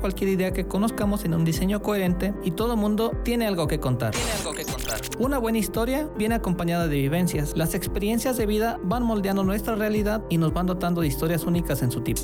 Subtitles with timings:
[0.00, 4.12] cualquier idea que conozcamos en un diseño coherente y todo mundo tiene algo que contar.
[4.12, 5.00] Tiene algo que contar.
[5.18, 7.56] Una buena historia viene acompañada de vivencias.
[7.56, 11.82] Las experiencias de vida van moldeando nuestra realidad y nos van dotando de historias únicas
[11.82, 12.22] en su tipo.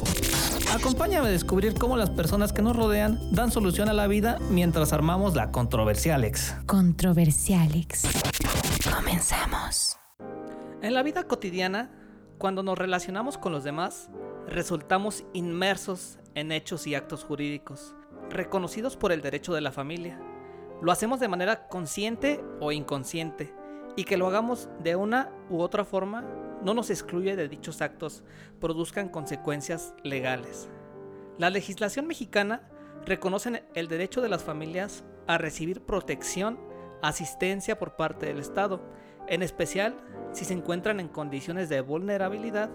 [0.74, 4.92] Acompáñame a descubrir cómo las personas que nos rodean dan solución a la vida mientras
[4.92, 6.54] armamos la Controversialex.
[6.66, 8.02] Controversialex.
[8.94, 9.96] Comenzamos.
[10.82, 11.90] En la vida cotidiana,
[12.38, 14.10] cuando nos relacionamos con los demás,
[14.48, 17.94] resultamos inmersos en hechos y actos jurídicos,
[18.30, 20.20] reconocidos por el derecho de la familia.
[20.82, 23.54] Lo hacemos de manera consciente o inconsciente,
[23.96, 26.24] y que lo hagamos de una u otra forma
[26.62, 28.24] no nos excluye de dichos actos
[28.60, 30.68] produzcan consecuencias legales.
[31.38, 32.68] La legislación mexicana
[33.04, 36.58] reconoce el derecho de las familias a recibir protección,
[37.02, 38.82] asistencia por parte del Estado,
[39.28, 39.94] en especial
[40.32, 42.70] si se encuentran en condiciones de vulnerabilidad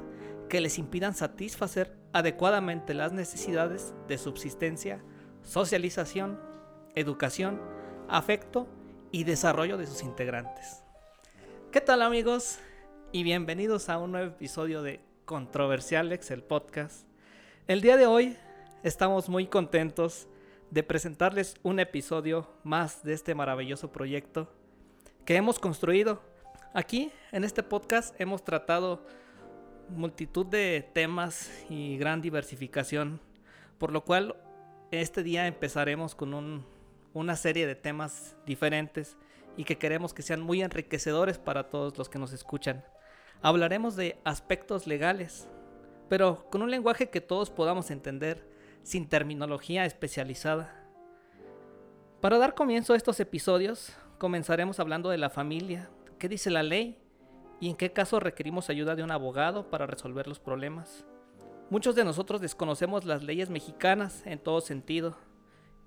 [0.50, 5.02] que les impidan satisfacer adecuadamente las necesidades de subsistencia,
[5.44, 6.40] socialización,
[6.96, 7.62] educación,
[8.10, 8.68] afecto
[9.12, 10.84] y desarrollo de sus integrantes.
[11.72, 12.58] ¿Qué tal amigos?
[13.12, 17.06] Y bienvenidos a un nuevo episodio de Controversialex, el podcast.
[17.68, 18.36] El día de hoy
[18.82, 20.28] estamos muy contentos
[20.72, 24.52] de presentarles un episodio más de este maravilloso proyecto
[25.26, 26.24] que hemos construido.
[26.74, 29.06] Aquí, en este podcast, hemos tratado
[29.96, 33.20] multitud de temas y gran diversificación,
[33.78, 34.36] por lo cual
[34.92, 36.66] este día empezaremos con un,
[37.14, 39.18] una serie de temas diferentes
[39.58, 42.84] y que queremos que sean muy enriquecedores para todos los que nos escuchan.
[43.42, 45.48] Hablaremos de aspectos legales,
[46.08, 48.48] pero con un lenguaje que todos podamos entender,
[48.84, 50.76] sin terminología especializada.
[52.22, 56.98] Para dar comienzo a estos episodios, comenzaremos hablando de la familia, qué dice la ley
[57.60, 61.06] y en qué caso requerimos ayuda de un abogado para resolver los problemas.
[61.70, 65.16] Muchos de nosotros desconocemos las leyes mexicanas en todo sentido,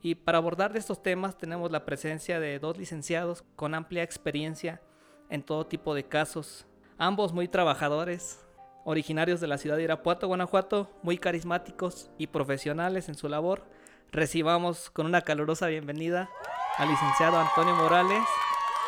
[0.00, 4.82] y para abordar estos temas tenemos la presencia de dos licenciados con amplia experiencia
[5.30, 6.66] en todo tipo de casos,
[6.98, 8.44] ambos muy trabajadores,
[8.84, 13.64] originarios de la ciudad de Irapuato, Guanajuato, muy carismáticos y profesionales en su labor.
[14.10, 16.28] Recibamos con una calurosa bienvenida
[16.76, 18.24] al licenciado Antonio Morales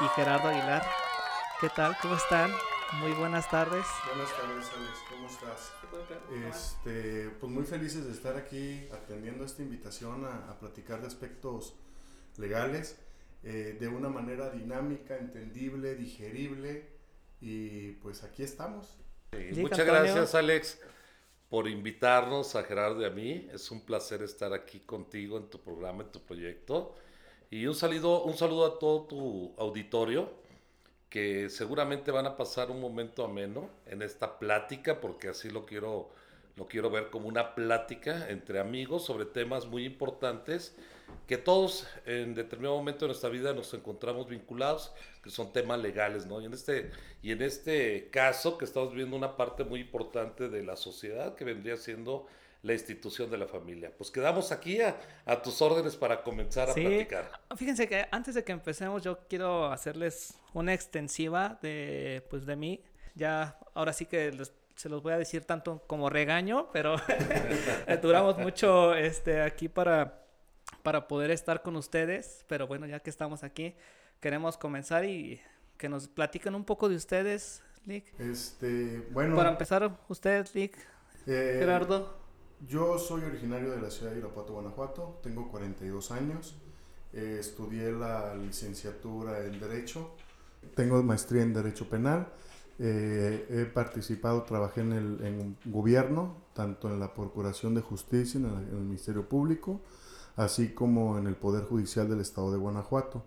[0.01, 0.85] y Gerardo Aguilar.
[1.61, 1.97] ¿Qué tal?
[2.03, 2.51] ¿Cómo están?
[3.01, 3.85] Muy buenas tardes.
[4.07, 4.99] Buenas tardes, Alex.
[5.11, 5.73] ¿Cómo estás?
[6.49, 11.75] Este, pues muy felices de estar aquí atendiendo esta invitación a, a platicar de aspectos
[12.37, 12.97] legales
[13.43, 16.89] eh, de una manera dinámica, entendible, digerible
[17.41, 18.97] y pues aquí estamos.
[19.33, 20.03] Sí, muchas Antonio.
[20.03, 20.81] gracias, Alex,
[21.49, 23.49] por invitarnos a Gerardo y a mí.
[23.53, 26.95] Es un placer estar aquí contigo en tu programa, en tu proyecto.
[27.51, 30.33] Y un saludo, un saludo a todo tu auditorio,
[31.15, 36.11] que seguramente van a pasar un momento ameno en esta plática, porque así lo quiero,
[36.57, 40.75] lo quiero ver como una plática entre amigos sobre temas muy importantes
[41.29, 44.93] que todos en determinado momento de nuestra vida nos encontramos vinculados,
[45.23, 46.41] que son temas legales, ¿no?
[46.41, 46.91] Y en este,
[47.23, 51.45] y en este caso que estamos viendo una parte muy importante de la sociedad que
[51.45, 52.27] vendría siendo
[52.65, 53.93] la institución de la familia.
[53.97, 56.81] Pues quedamos aquí a, a tus órdenes para comenzar a Sí.
[56.81, 57.31] platicar.
[57.57, 62.83] Fíjense que antes de que empecemos yo quiero hacerles una extensiva de pues de mí.
[63.15, 66.97] Ya ahora sí que les- se los voy a decir tanto como regaño, pero
[68.03, 70.21] duramos mucho este aquí para
[70.83, 73.75] para poder estar con ustedes, pero bueno, ya que estamos aquí,
[74.21, 75.41] queremos comenzar y
[75.79, 78.19] que nos platiquen un poco de ustedes, Lick.
[78.19, 80.77] Este, bueno, Para empezar, ustedes, Lick,
[81.27, 82.24] eh, Gerardo.
[82.61, 86.57] Yo soy originario de la ciudad de Irapuato, Guanajuato, tengo 42 años,
[87.13, 90.13] eh, estudié la licenciatura en Derecho,
[90.75, 92.29] tengo maestría en Derecho Penal,
[92.79, 98.47] eh, he participado, trabajé en el en gobierno, tanto en la Procuración de Justicia, en
[98.47, 99.81] el, en el Ministerio Público,
[100.37, 103.25] así como en el Poder Judicial del Estado de Guanajuato.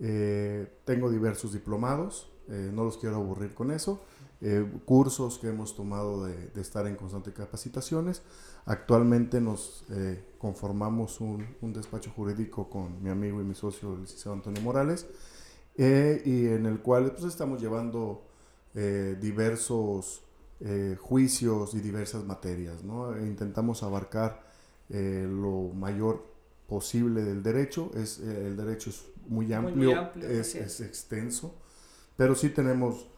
[0.00, 4.00] Eh, tengo diversos diplomados, no los quiero aburrir con eso,
[4.40, 8.22] eh, cursos que hemos tomado de, de estar en constante capacitaciones.
[8.66, 14.00] Actualmente nos eh, conformamos un, un despacho jurídico con mi amigo y mi socio, el
[14.02, 15.06] licenciado Antonio Morales,
[15.76, 18.26] eh, y en el cual pues, estamos llevando
[18.74, 20.22] eh, diversos
[20.60, 22.82] eh, juicios y diversas materias.
[22.82, 23.14] ¿no?
[23.14, 24.42] E intentamos abarcar
[24.88, 26.24] eh, lo mayor
[26.66, 27.90] posible del derecho.
[27.94, 31.54] Es, el derecho es muy amplio, es, es extenso,
[32.16, 33.08] pero sí tenemos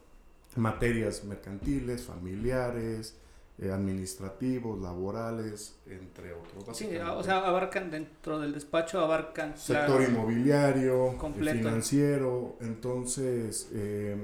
[0.57, 3.17] materias mercantiles, familiares,
[3.59, 6.77] eh, administrativos, laborales, entre otros.
[6.77, 9.57] Sí, o sea, abarcan dentro del despacho, abarcan...
[9.57, 14.17] Sector inmobiliario, financiero, entonces eh,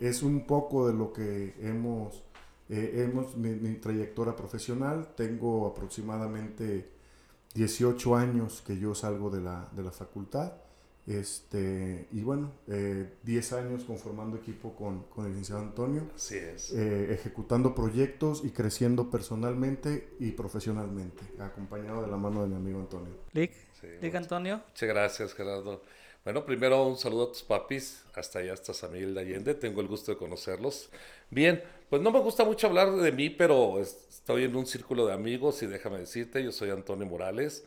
[0.00, 2.24] es un poco de lo que hemos,
[2.70, 6.90] eh, hemos mi, mi, trayectoria profesional, tengo aproximadamente
[7.54, 10.52] 18 años que yo salgo de la, de la facultad
[11.08, 16.10] este, y bueno, 10 eh, años conformando equipo con, con, el licenciado Antonio.
[16.14, 16.70] Así es.
[16.72, 22.80] Eh, ejecutando proyectos y creciendo personalmente y profesionalmente, acompañado de la mano de mi amigo
[22.80, 23.14] Antonio.
[23.32, 24.62] Lick, sí, Antonio.
[24.68, 25.82] Muchas gracias, Gerardo.
[26.24, 29.80] Bueno, primero un saludo a tus papis, hasta allá, hasta San Miguel de Allende, tengo
[29.80, 30.90] el gusto de conocerlos.
[31.30, 35.14] Bien, pues no me gusta mucho hablar de mí, pero estoy en un círculo de
[35.14, 37.64] amigos y déjame decirte, yo soy Antonio Morales,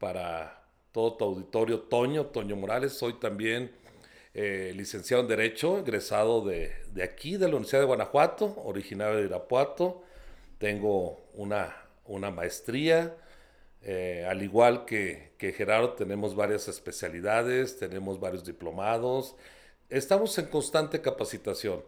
[0.00, 0.61] para
[0.92, 2.92] todo tu auditorio, Toño, Toño Morales.
[2.92, 3.72] Soy también
[4.34, 9.24] eh, licenciado en Derecho, egresado de, de, aquí, de la Universidad de Guanajuato, originario de
[9.24, 10.02] Irapuato.
[10.58, 11.74] Tengo una,
[12.04, 13.16] una maestría,
[13.82, 19.34] eh, al igual que, que Gerardo, tenemos varias especialidades, tenemos varios diplomados.
[19.88, 21.82] Estamos en constante capacitación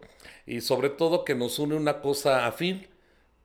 [0.45, 2.87] y sobre todo que nos une una cosa afín,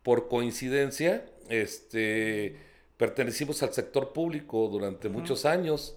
[0.03, 2.57] por coincidencia, este
[3.01, 5.97] pertenecimos al sector público durante muchos años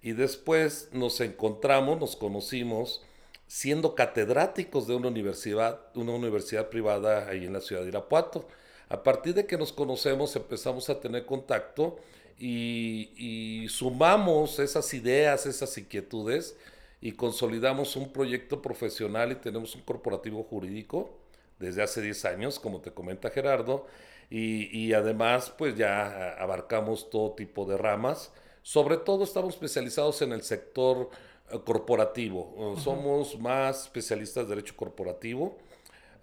[0.00, 3.02] y después nos encontramos, nos conocimos
[3.48, 8.46] siendo catedráticos de una universidad, una universidad privada ahí en la ciudad de Irapuato.
[8.88, 11.96] A partir de que nos conocemos empezamos a tener contacto
[12.38, 16.56] y, y sumamos esas ideas, esas inquietudes
[17.00, 21.18] y consolidamos un proyecto profesional y tenemos un corporativo jurídico
[21.58, 23.88] desde hace 10 años, como te comenta Gerardo,
[24.36, 28.32] y, además pues ya abarcamos todo tipo de ramas.
[28.62, 31.10] Sobre todo estamos especializados en el sector
[31.50, 32.74] eh, corporativo.
[32.78, 35.56] Somos más especialistas de derecho corporativo.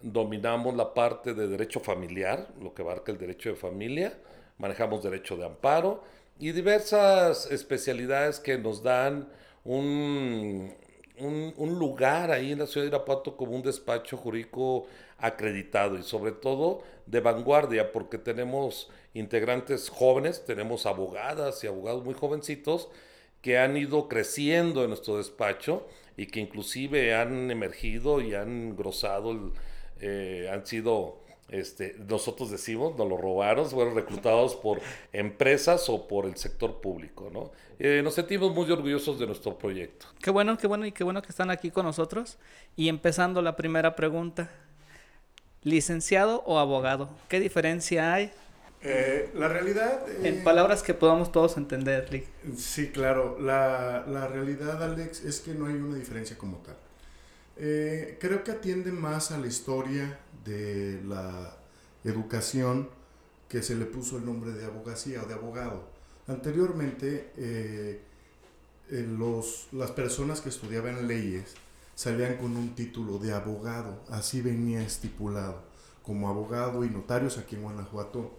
[0.02, 4.20] Dominamos la parte de derecho familiar, lo que abarca el derecho de familia.
[4.58, 6.04] Manejamos derecho de amparo
[6.38, 9.30] y diversas especialidades que nos dan
[9.64, 10.74] un,
[11.26, 14.88] un, un, lugar ahí en la ciudad de Irapuato como un despacho jurídico
[15.18, 22.14] acreditado y sobre todo de vanguardia porque tenemos integrantes jóvenes, tenemos abogadas y abogados muy
[22.14, 22.90] jovencitos
[23.42, 25.88] que han ido creciendo en nuestro despacho
[26.18, 29.54] y que inclusive han emergido y han engrosado,
[30.00, 31.20] eh, han sido,
[31.52, 34.82] este, nosotros decimos, nos lo robaron, fueron reclutados por
[35.14, 37.52] empresas o por el sector público, ¿no?
[37.78, 40.08] Eh, nos sentimos muy orgullosos de nuestro proyecto.
[40.22, 42.38] Qué bueno, qué bueno y qué bueno que están aquí con nosotros.
[42.76, 44.50] Y empezando la primera pregunta,
[45.64, 47.10] licenciado o abogado?
[47.28, 48.32] ¿Qué diferencia hay?
[48.84, 50.04] Eh, la realidad...
[50.24, 52.26] en eh, palabras que podamos todos entender, Rick.
[52.56, 53.38] Sí, claro.
[53.40, 56.76] La, la, realidad, Alex, es que no hay una diferencia como tal.
[57.64, 61.56] Eh, creo que atiende más a la historia de la
[62.04, 62.90] educación
[63.48, 65.88] que se le puso el nombre de abogacía o de abogado.
[66.28, 68.02] Anteriormente,
[68.90, 71.54] los, las personas que estudiaban leyes
[71.94, 75.62] salían con un título de abogado, así venía estipulado,
[76.02, 78.32] como abogado y notarios aquí en Guanajuato.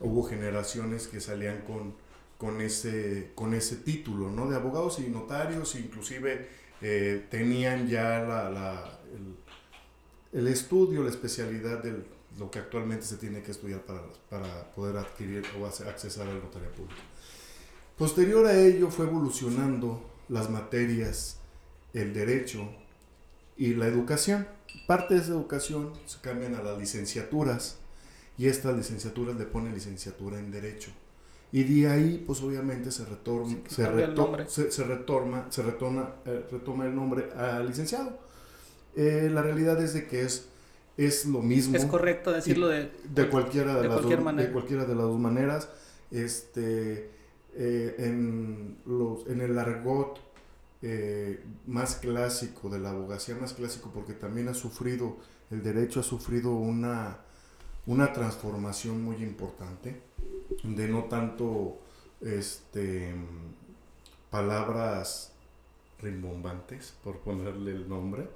[0.00, 1.94] Hubo generaciones que salían con,
[2.36, 4.48] con, ese, con ese título, ¿no?
[4.50, 6.48] De abogados y notarios, inclusive
[6.80, 8.98] eh, tenían ya la,
[10.32, 12.04] el, estudio, la especialidad de
[12.38, 16.40] lo que actualmente se tiene que estudiar para, para poder adquirir o accesar a la
[16.40, 17.02] notaría pública.
[17.96, 21.38] Posterior a ello fue evolucionando las materias
[21.94, 22.68] el derecho
[23.56, 24.46] y la educación.
[24.86, 27.78] Parte de esa educación se cambian a las licenciaturas
[28.36, 30.92] y estas licenciaturas le ponen licenciatura en derecho.
[31.50, 36.84] Y de ahí, pues obviamente se, retorna, se, se, se, retorna, se retoma, eh, retoma
[36.84, 38.18] el nombre a licenciado.
[38.94, 40.48] Eh, la realidad es de que es,
[40.96, 41.76] es lo mismo.
[41.76, 45.68] Es correcto decirlo de, de, cualquiera de, las dos, de cualquiera de las dos maneras.
[46.10, 47.10] Este,
[47.54, 50.20] eh, en, los, en el argot
[50.80, 55.16] eh, más clásico, de la abogacía más clásico, porque también ha sufrido,
[55.50, 57.18] el derecho ha sufrido una,
[57.86, 60.00] una transformación muy importante,
[60.62, 61.78] de no tanto
[62.20, 63.14] este,
[64.30, 65.32] palabras
[66.00, 68.28] rimbombantes, por ponerle el nombre,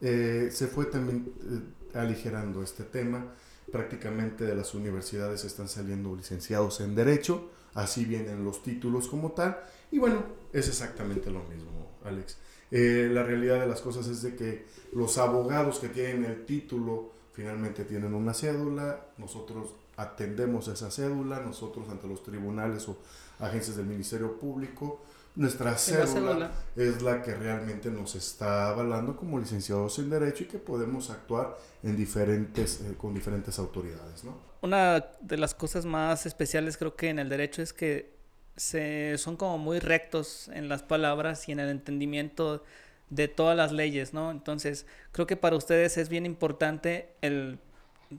[0.00, 3.34] eh, se fue también eh, aligerando este tema.
[3.70, 9.60] Prácticamente de las universidades están saliendo licenciados en Derecho, así vienen los títulos como tal,
[9.92, 11.90] y bueno, es exactamente lo mismo.
[12.04, 12.36] Alex.
[12.70, 17.10] Eh, la realidad de las cosas es de que los abogados que tienen el título
[17.32, 22.98] finalmente tienen una cédula, nosotros atendemos esa cédula, nosotros ante los tribunales o
[23.38, 25.02] agencias del Ministerio Público,
[25.36, 30.58] nuestra cédula, es la que realmente nos está avalando como licenciados en Derecho y que
[30.58, 34.24] podemos actuar en diferentes, eh, con diferentes autoridades.
[34.24, 34.36] ¿no?
[34.62, 38.18] Una de las cosas más especiales creo que en el derecho es que
[38.56, 42.64] se, son como muy rectos en las palabras y en el entendimiento
[43.08, 44.30] de todas las leyes, ¿no?
[44.30, 47.58] Entonces, creo que para ustedes es bien importante el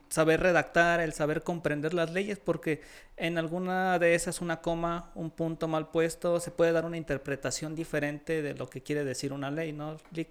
[0.09, 2.81] saber redactar, el saber comprender las leyes, porque
[3.17, 7.75] en alguna de esas una coma, un punto mal puesto, se puede dar una interpretación
[7.75, 10.29] diferente de lo que quiere decir una ley, ¿no, Rick?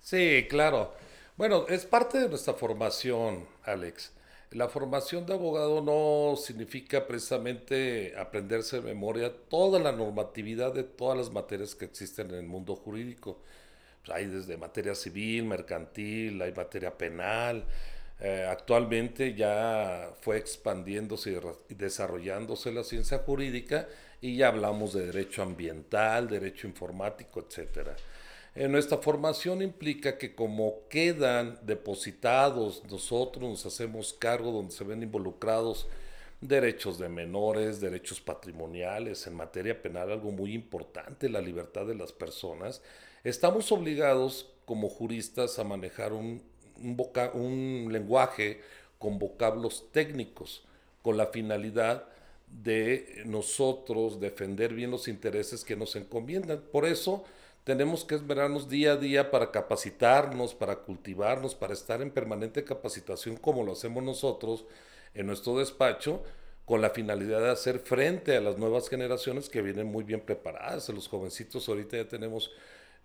[0.00, 0.94] Sí, claro.
[1.36, 4.12] Bueno, es parte de nuestra formación, Alex.
[4.50, 11.16] La formación de abogado no significa precisamente aprenderse de memoria toda la normatividad de todas
[11.16, 13.40] las materias que existen en el mundo jurídico.
[14.04, 17.64] Pues hay desde materia civil, mercantil, hay materia penal,
[18.24, 23.88] eh, actualmente ya fue expandiéndose y desarrollándose la ciencia jurídica
[24.20, 27.88] y ya hablamos de derecho ambiental, derecho informático, etc.
[28.54, 35.02] En nuestra formación implica que como quedan depositados, nosotros nos hacemos cargo donde se ven
[35.02, 35.88] involucrados
[36.40, 42.12] derechos de menores, derechos patrimoniales, en materia penal algo muy importante, la libertad de las
[42.12, 42.82] personas,
[43.24, 46.51] estamos obligados como juristas a manejar un
[46.82, 48.60] un, lenguaje
[48.98, 50.64] con vocablos técnicos,
[51.02, 52.04] con la finalidad
[52.48, 56.60] de nosotros defender bien los intereses que nos encomiendan.
[56.70, 57.24] Por eso
[57.64, 63.36] tenemos que esperarnos día a día para capacitarnos, para cultivarnos, para estar en permanente capacitación
[63.36, 64.64] como lo hacemos nosotros
[65.14, 66.22] en nuestro despacho,
[66.64, 70.88] con la finalidad de hacer frente a las nuevas generaciones que vienen muy bien preparadas.
[70.90, 72.52] Los jovencitos ahorita ya tenemos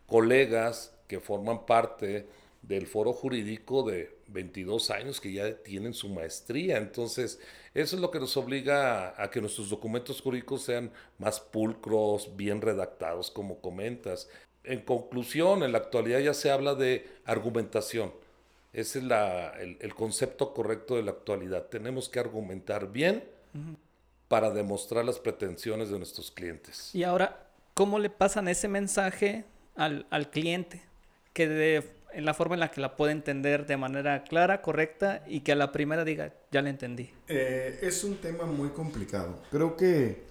[0.06, 2.28] colegas que forman parte
[2.62, 6.78] del foro jurídico de 22 años que ya tienen su maestría.
[6.78, 7.40] Entonces,
[7.74, 12.62] eso es lo que nos obliga a, que nuestros documentos jurídicos sean más pulcros, bien
[12.62, 14.30] redactados, como comentas.
[14.64, 18.12] En conclusión, en la actualidad ya se habla de argumentación.
[18.74, 19.06] Ese es
[19.80, 21.68] el, concepto correcto de la actualidad.
[21.68, 23.24] Tenemos que argumentar bien
[24.28, 26.94] para demostrar las pretensiones de nuestros clientes.
[26.94, 29.46] Y ahora, ¿cómo le pasan ese mensaje
[29.76, 30.82] al, al cliente?
[31.34, 35.24] Que de en la forma en la que la puede entender de manera clara, correcta
[35.28, 37.12] y que a la primera diga, ya la entendí?
[37.28, 39.40] Eh, es un tema muy complicado.
[39.52, 40.24] Creo que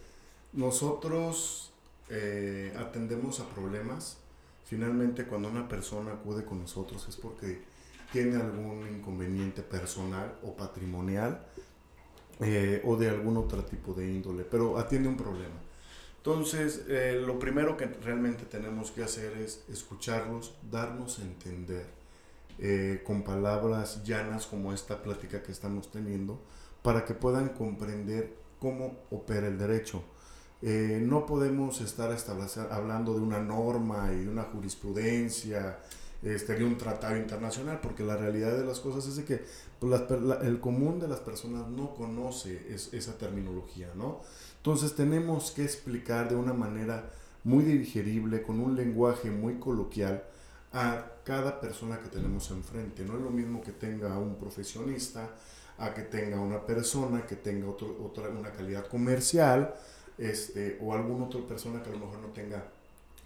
[0.52, 1.72] nosotros
[2.10, 4.18] eh, atendemos a problemas.
[4.64, 7.62] Finalmente, cuando una persona acude con nosotros es porque
[8.10, 11.40] tiene algún inconveniente personal o patrimonial
[12.40, 15.54] eh, o de algún otro tipo de índole, pero atiende un problema.
[16.26, 21.86] Entonces, eh, lo primero que realmente tenemos que hacer es escucharlos, darnos a entender
[22.58, 26.42] eh, con palabras llanas como esta plática que estamos teniendo,
[26.82, 30.02] para que puedan comprender cómo opera el derecho.
[30.62, 32.10] Eh, no podemos estar
[32.72, 35.78] hablando de una norma y de una jurisprudencia,
[36.24, 39.44] este, un tratado internacional, porque la realidad de las cosas es de que
[39.78, 40.02] pues,
[40.42, 44.22] el común de las personas no conoce esa terminología, ¿no?
[44.66, 47.08] Entonces tenemos que explicar de una manera
[47.44, 50.24] muy digerible, con un lenguaje muy coloquial,
[50.72, 53.04] a cada persona que tenemos enfrente.
[53.04, 55.30] No es lo mismo que tenga un profesionista,
[55.78, 59.72] a que tenga una persona que tenga otro, otra, una calidad comercial,
[60.18, 62.64] este, o alguna otra persona que a lo mejor no tenga,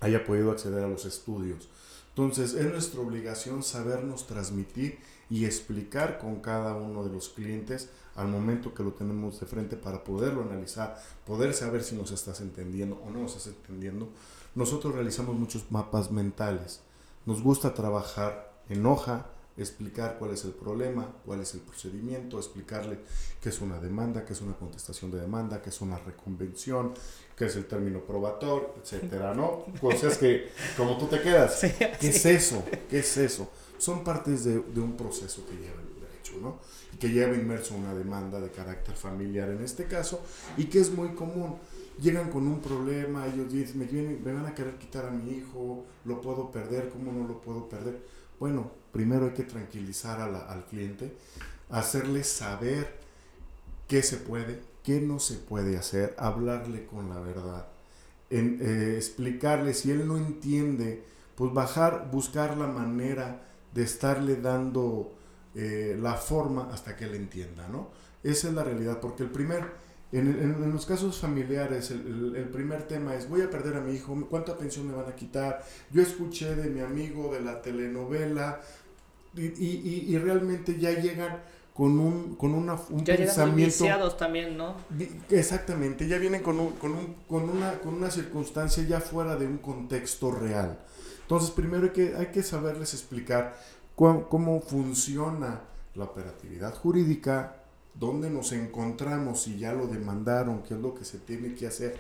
[0.01, 1.71] haya podido acceder a los estudios.
[2.11, 4.99] Entonces es nuestra obligación sabernos transmitir
[5.31, 7.89] y explicar con cada uno de los clientes
[8.21, 12.41] al momento que lo tenemos de frente para poderlo analizar, poder saber si nos estás
[12.43, 14.11] entendiendo o no nos estás entendiendo.
[14.55, 16.81] Nosotros realizamos muchos mapas mentales.
[17.25, 22.99] Nos gusta trabajar en hoja, explicar cuál es el problema, cuál es el procedimiento, explicarle
[23.41, 26.93] qué es una demanda, qué es una contestación de demanda, qué es una reconvención,
[27.35, 29.65] qué es el término probator, etcétera, ¿no?
[29.81, 32.63] Cosas que, como tú te quedas, ¿qué es eso?
[32.91, 33.51] ¿Qué es eso?
[33.79, 35.90] Son partes de, de un proceso que lleva
[36.99, 40.23] que lleva inmerso una demanda de carácter familiar en este caso
[40.57, 41.57] y que es muy común.
[42.01, 45.33] Llegan con un problema, ellos dicen, me, vienen, me van a querer quitar a mi
[45.33, 48.01] hijo, lo puedo perder, ¿cómo no lo puedo perder?
[48.39, 51.15] Bueno, primero hay que tranquilizar al cliente,
[51.69, 52.99] hacerle saber
[53.87, 57.67] qué se puede, qué no se puede hacer, hablarle con la verdad,
[58.31, 63.43] en, eh, explicarle, si él no entiende, pues bajar, buscar la manera
[63.75, 65.13] de estarle dando
[65.55, 67.91] eh, la forma hasta que él entienda, ¿no?
[68.23, 72.37] Esa es la realidad, porque el primer, En, en- en los casos familiares, el, el-
[72.37, 75.15] el primer tema es, voy a perder a mi hijo, ¿cuánta pensión me van a
[75.15, 75.65] quitar?
[75.93, 78.61] Yo escuché de mi amigo de la telenovela
[79.37, 81.41] y, y- y- y realmente ya llegan
[81.73, 83.85] con un, con una, un Ya llegan pensamiento...
[83.85, 84.75] viciados también, ¿no?
[85.31, 89.47] Exactamente, ya vienen con, un- con, un- con una, con una circunstancia ya fuera de
[89.47, 90.79] un contexto real.
[91.23, 93.57] Entonces, primero hay que, hay que saberles explicar
[94.01, 95.61] cómo funciona
[95.95, 97.57] la operatividad jurídica,
[97.95, 101.99] dónde nos encontramos, si ya lo demandaron, qué es lo que se tiene que hacer,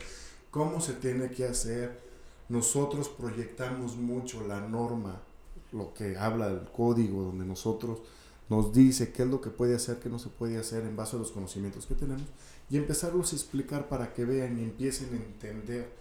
[0.50, 2.00] cómo se tiene que hacer.
[2.48, 5.20] Nosotros proyectamos mucho la norma,
[5.72, 8.00] lo que habla del código, donde nosotros
[8.48, 11.16] nos dice qué es lo que puede hacer, qué no se puede hacer en base
[11.16, 12.26] a los conocimientos que tenemos
[12.70, 15.92] y empezarlos a explicar para que vean y empiecen a entender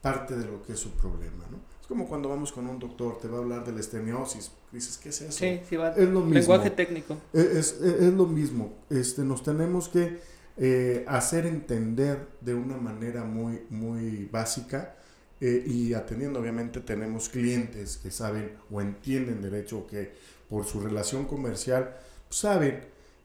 [0.00, 1.58] parte de lo que es su problema, ¿no?
[1.88, 5.08] Como cuando vamos con un doctor, te va a hablar de la esteniosis, dices, ¿qué
[5.08, 5.32] es eso?
[5.32, 5.88] Sí, sí, va.
[5.90, 6.34] Es lo mismo.
[6.34, 7.16] Lenguaje técnico.
[7.32, 10.18] Es, es- es lo mismo, este, nos tenemos que
[10.58, 14.96] eh, hacer entender de una manera muy, muy básica
[15.40, 20.12] eh, y atendiendo, obviamente, tenemos clientes que saben o entienden derecho que
[20.50, 21.94] por su relación comercial
[22.28, 22.80] pues, saben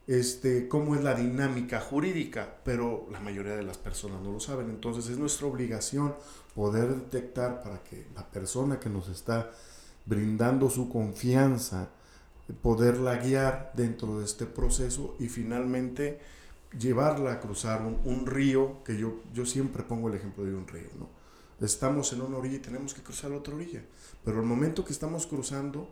[0.06, 4.70] este, cómo es la dinámica jurídica, pero la mayoría de las personas no lo saben.
[4.70, 6.14] Entonces es nuestra obligación
[6.54, 9.50] poder detectar para que la persona que nos está
[10.06, 11.88] brindando su confianza,
[12.62, 16.20] poderla guiar dentro de este proceso y finalmente
[16.78, 20.66] llevarla a cruzar un, un río, que yo, yo siempre pongo el ejemplo de un
[20.66, 21.08] río, ¿no?
[21.64, 23.82] Estamos en una orilla y tenemos que cruzar la otra orilla,
[24.24, 25.88] pero el momento que estamos cruzando,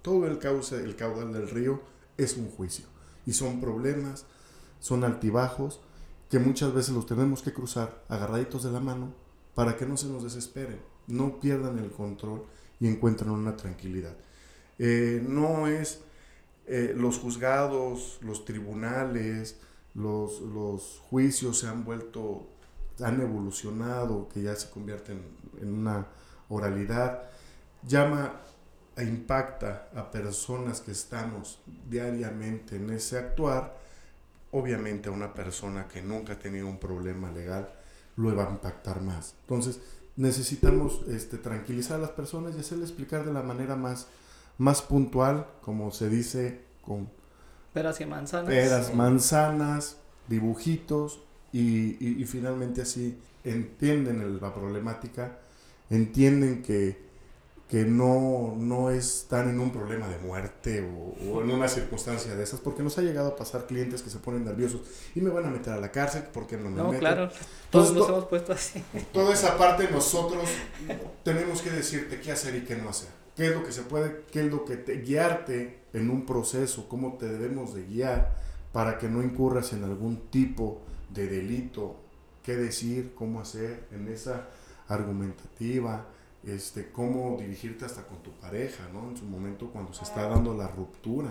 [0.00, 1.82] todo el cauce, el caudal del río
[2.16, 2.86] es un juicio
[3.26, 4.24] y son problemas,
[4.80, 5.80] son altibajos
[6.30, 9.12] que muchas veces los tenemos que cruzar agarraditos de la mano
[9.54, 12.44] para que no se nos desesperen, no pierdan el control
[12.80, 14.16] y encuentren una tranquilidad.
[14.78, 16.00] Eh, no es
[16.66, 19.58] eh, los juzgados, los tribunales,
[19.94, 22.46] los, los juicios se han vuelto,
[23.00, 25.22] han evolucionado, que ya se convierten
[25.60, 26.06] en una
[26.48, 27.24] oralidad,
[27.86, 28.40] llama
[28.96, 33.76] e impacta a personas que estamos diariamente en ese actuar,
[34.50, 37.72] obviamente a una persona que nunca ha tenido un problema legal,
[38.16, 39.34] lo va a impactar más.
[39.42, 39.80] Entonces,
[40.16, 44.08] necesitamos este, tranquilizar a las personas y hacerles explicar de la manera más,
[44.58, 47.08] más puntual, como se dice, con
[47.72, 48.48] Peras y manzanas.
[48.48, 49.96] peras, manzanas,
[50.28, 51.20] dibujitos
[51.52, 55.38] y, y- y finalmente así entienden el- la problemática,
[55.90, 57.10] entienden que,
[57.68, 62.42] que no, no están en un problema de muerte o, o en una circunstancia de
[62.44, 64.82] esas, porque nos ha llegado a pasar clientes que se ponen nerviosos
[65.14, 67.00] y me van a meter a la cárcel porque no me No, meten.
[67.00, 67.28] claro.
[67.70, 68.84] Todos Entonces, nos to- hemos puesto así.
[69.12, 70.44] Toda esa parte nosotros
[71.24, 73.08] tenemos que decirte qué hacer y qué no hacer.
[73.34, 76.86] ¿Qué es lo que se puede, qué es lo que te guiarte en un proceso,
[76.90, 78.36] cómo te debemos de guiar
[78.72, 81.96] para que no incurras en algún tipo de delito?
[82.42, 84.48] ¿Qué decir, cómo hacer en esa
[84.88, 86.06] argumentativa?
[86.46, 89.10] Este, cómo dirigirte hasta con tu pareja, ¿no?
[89.10, 91.30] En su momento cuando se está dando la ruptura.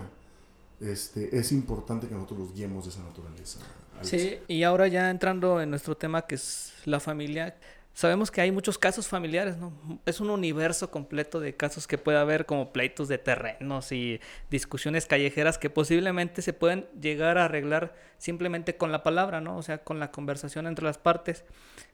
[0.80, 3.60] Este, es importante que nosotros los guiemos de esa naturaleza.
[3.94, 4.08] Alex.
[4.08, 7.56] Sí, y ahora ya entrando en nuestro tema que es la familia,
[7.94, 9.72] sabemos que hay muchos casos familiares, ¿no?
[10.06, 14.20] Es un universo completo de casos que puede haber como pleitos de terrenos y
[14.50, 19.58] discusiones callejeras que posiblemente se pueden llegar a arreglar simplemente con la palabra, ¿no?
[19.58, 21.44] O sea, con la conversación entre las partes.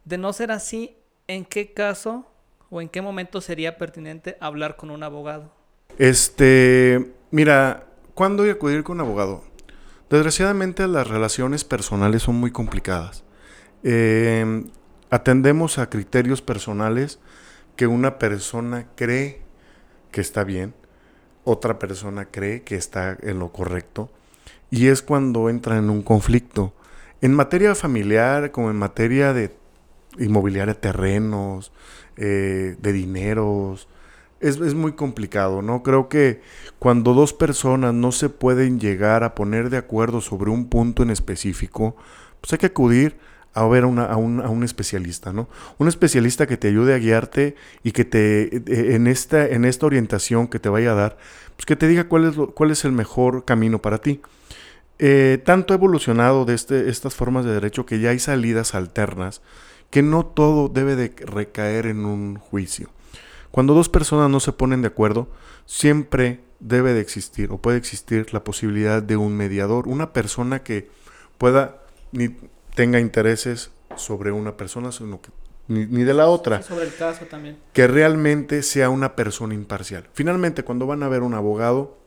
[0.05, 2.27] De no ser así, ¿en qué caso
[2.71, 5.53] o en qué momento sería pertinente hablar con un abogado?
[5.99, 9.45] Este, mira, ¿cuándo voy a acudir con un abogado?
[10.11, 13.25] Desgraciadamente las relaciones personales son muy complicadas.
[13.83, 14.65] Eh,
[15.11, 17.19] atendemos a criterios personales
[17.77, 19.43] que una persona cree
[20.11, 20.75] que está bien,
[21.45, 24.11] otra persona cree que está en lo correcto,
[24.71, 26.73] y es cuando entra en un conflicto.
[27.21, 29.55] En materia familiar, como en materia de
[30.19, 31.73] inmobiliaria, terrenos,
[32.17, 33.89] eh, de dineros,
[34.41, 35.83] es, es muy complicado, ¿no?
[35.83, 36.41] Creo que
[36.79, 41.11] cuando dos personas no se pueden llegar a poner de acuerdo sobre un punto en
[41.11, 41.97] específico,
[42.41, 43.17] pues hay que acudir
[43.55, 45.49] a ver a, una- a un, a un especialista, ¿no?
[45.79, 49.87] Un especialista que te ayude a guiarte y que te, eh, en esta, en esta
[49.87, 51.19] orientación que te vaya a dar,
[51.57, 54.21] pues que te diga cuál es, lo- cuál es el mejor camino para ti.
[55.01, 59.43] Eh, tanto ha evolucionado de este, estas formas de derecho que ya hay salidas alternas,
[59.91, 62.91] que no todo debe de recaer en un juicio.
[63.51, 65.29] Cuando dos personas no se ponen de acuerdo,
[65.65, 70.91] siempre debe de existir o puede existir la posibilidad de un mediador, una persona que
[71.39, 72.37] pueda ni
[72.75, 75.31] tenga intereses sobre una persona, sino que
[75.69, 77.59] ni, ni de la otra, sobre el caso también.
[77.73, 80.09] que realmente sea una persona imparcial.
[80.13, 81.99] Finalmente, cuando van a ver un abogado,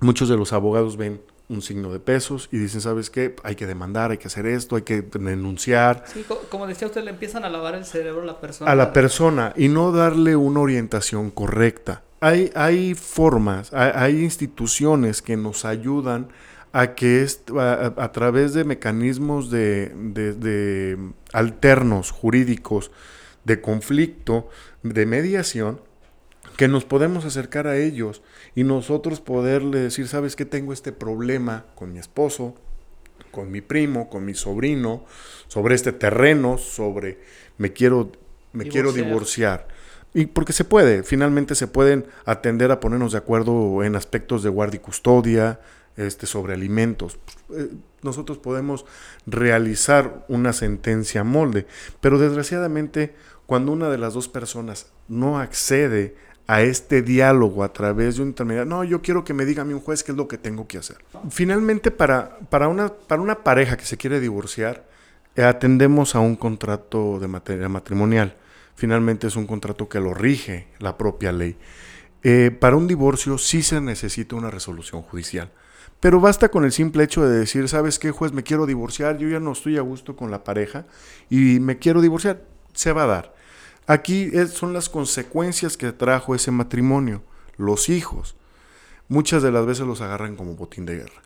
[0.00, 1.20] muchos de los abogados ven
[1.52, 3.36] un signo de pesos y dicen, ¿sabes qué?
[3.44, 6.04] Hay que demandar, hay que hacer esto, hay que denunciar.
[6.12, 8.70] Sí, como decía usted, le empiezan a lavar el cerebro a la persona.
[8.70, 12.02] a la persona y no darle una orientación correcta.
[12.20, 16.28] Hay, hay formas, hay, hay instituciones que nos ayudan
[16.72, 17.26] a que
[17.58, 20.98] a- a través de mecanismos de, de- de
[21.32, 22.90] alternos jurídicos
[23.44, 24.48] de conflicto,
[24.82, 25.80] de mediación,
[26.56, 28.22] que nos podemos acercar a ellos
[28.54, 32.54] y nosotros poderle decir, sabes que tengo este problema con mi esposo,
[33.30, 35.04] con mi primo, con mi sobrino,
[35.48, 37.18] sobre este terreno, sobre
[37.58, 38.12] me quiero,
[38.52, 39.66] me quiero Divorciar.
[39.66, 39.82] divorciar.
[40.14, 44.50] Y porque se puede, finalmente se pueden atender a ponernos de acuerdo en aspectos de
[44.50, 45.60] guardia y custodia,
[45.96, 47.18] este, sobre alimentos.
[47.54, 47.68] Eh,
[48.02, 48.84] Nosotros podemos
[49.26, 51.66] realizar una sentencia molde,
[52.00, 53.14] pero desgraciadamente
[53.46, 56.14] cuando una de las dos personas no accede
[56.46, 59.64] a este diálogo a través de un intermediario, no, yo quiero que me diga a
[59.64, 60.98] mí un juez qué es lo que tengo que hacer.
[61.30, 64.84] Finalmente, para, para, una, para una pareja que se quiere divorciar,
[65.34, 68.36] eh, atendemos a un contrato de materia matrimonial.
[68.74, 71.56] Finalmente es un contrato que lo rige la propia ley.
[72.22, 75.50] Eh, para un divorcio sí se necesita una resolución judicial.
[76.00, 78.32] Pero basta con el simple hecho de decir, ¿sabes qué, juez?
[78.32, 80.84] Me quiero divorciar, yo ya no estoy a gusto con la pareja
[81.30, 82.42] y me quiero divorciar.
[82.72, 83.34] Se va a dar.
[83.86, 87.22] Aquí son las consecuencias que trajo ese matrimonio,
[87.56, 88.36] los hijos.
[89.08, 91.22] Muchas de las veces los agarran como botín de guerra.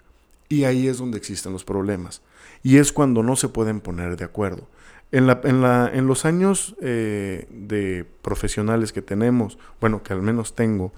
[0.49, 2.23] Y ahí es donde existen los problemas.
[2.63, 4.69] Y es cuando no se pueden poner de acuerdo.
[5.13, 10.93] En los años eh, de profesionales que tenemos, bueno, que al menos tengo,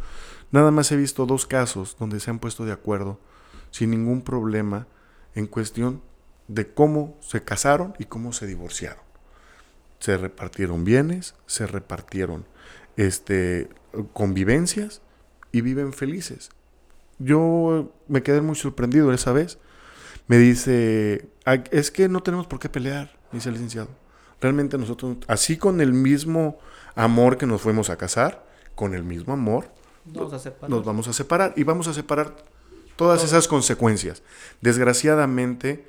[0.51, 3.18] nada más he visto dos casos donde se han puesto de acuerdo
[3.71, 4.87] sin ningún problema
[5.35, 6.01] en cuestión
[6.47, 9.08] de cómo se casaron y cómo se divorciaron.
[9.99, 12.47] Se repartieron bienes, se repartieron
[12.97, 13.69] este,
[14.13, 15.03] convivencias
[15.53, 16.51] y viven felices.
[17.19, 19.59] Yo me quedé muy sorprendido esa vez.
[20.29, 23.89] Me dice, "Ah, es que no tenemos por qué pelear, dice el licenciado.
[24.41, 26.59] Realmente nosotros, así con el mismo
[26.95, 29.71] amor que nos fuimos a casar, con el mismo amor,
[30.33, 32.37] a nos vamos a separar y vamos a separar
[32.97, 34.23] todas esas consecuencias.
[34.61, 35.87] Desgraciadamente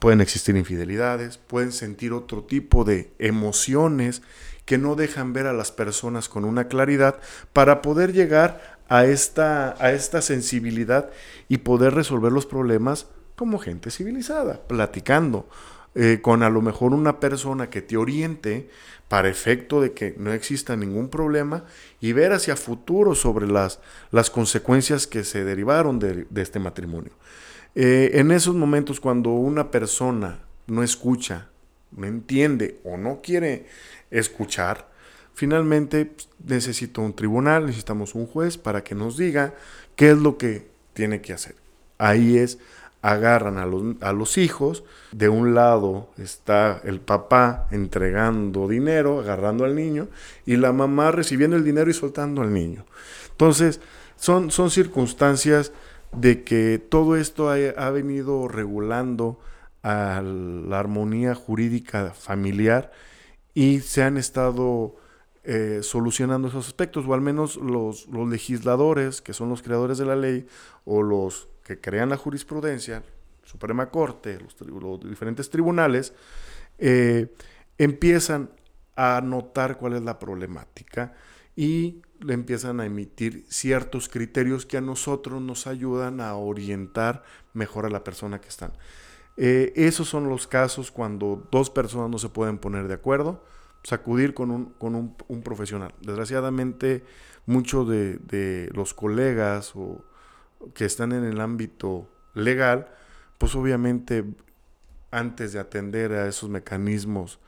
[0.00, 4.22] pueden existir infidelidades, pueden sentir otro tipo de emociones
[4.64, 7.18] que no dejan ver a las personas con una claridad
[7.52, 11.10] para poder llegar a esta, a esta sensibilidad
[11.48, 15.48] y poder resolver los problemas como gente civilizada, platicando,
[15.94, 18.68] eh, con a lo mejor una persona que te oriente
[19.08, 21.64] para efecto de que no exista ningún problema
[22.00, 27.12] y ver hacia futuro sobre las, las consecuencias que se derivaron de, de este matrimonio.
[27.74, 31.48] Eh, en esos momentos cuando una persona no escucha,
[31.96, 33.66] no entiende o no quiere
[34.10, 34.88] escuchar,
[35.34, 39.54] finalmente pues, necesito un tribunal, necesitamos un juez para que nos diga
[39.96, 41.54] qué es lo que tiene que hacer.
[41.98, 42.58] Ahí es,
[43.02, 49.64] agarran a los, a los hijos, de un lado está el papá entregando dinero, agarrando
[49.64, 50.08] al niño,
[50.44, 52.84] y la mamá recibiendo el dinero y soltando al niño.
[53.30, 53.80] Entonces,
[54.16, 55.72] son, son circunstancias
[56.12, 59.38] de que todo esto ha, ha venido regulando
[59.82, 62.90] a la armonía jurídica familiar
[63.54, 64.96] y se han estado
[65.50, 70.04] eh, solucionando esos aspectos, o al menos los, los, legisladores, que son los creadores de
[70.04, 70.46] la ley,
[70.84, 73.02] o los que crean la jurisprudencia,
[73.44, 76.12] Suprema Corte, los, diferentes tribunales,
[76.78, 77.32] eh,
[77.78, 78.50] empiezan
[78.94, 81.14] a notar cuál es la problemática
[81.56, 87.86] y le empiezan a emitir ciertos criterios que a nosotros nos ayudan a orientar mejor
[87.86, 88.72] a la persona que están.
[89.36, 93.44] Eh, esos son los casos cuando dos personas no se pueden poner de acuerdo,
[93.84, 95.94] sacudir con un, con un, profesional.
[96.00, 97.04] Desgraciadamente,
[97.46, 100.04] muchos de, de, los colegas o,
[100.74, 102.88] que están en el ámbito legal,
[103.38, 104.24] pues obviamente
[105.10, 107.38] antes de atender a esos mecanismos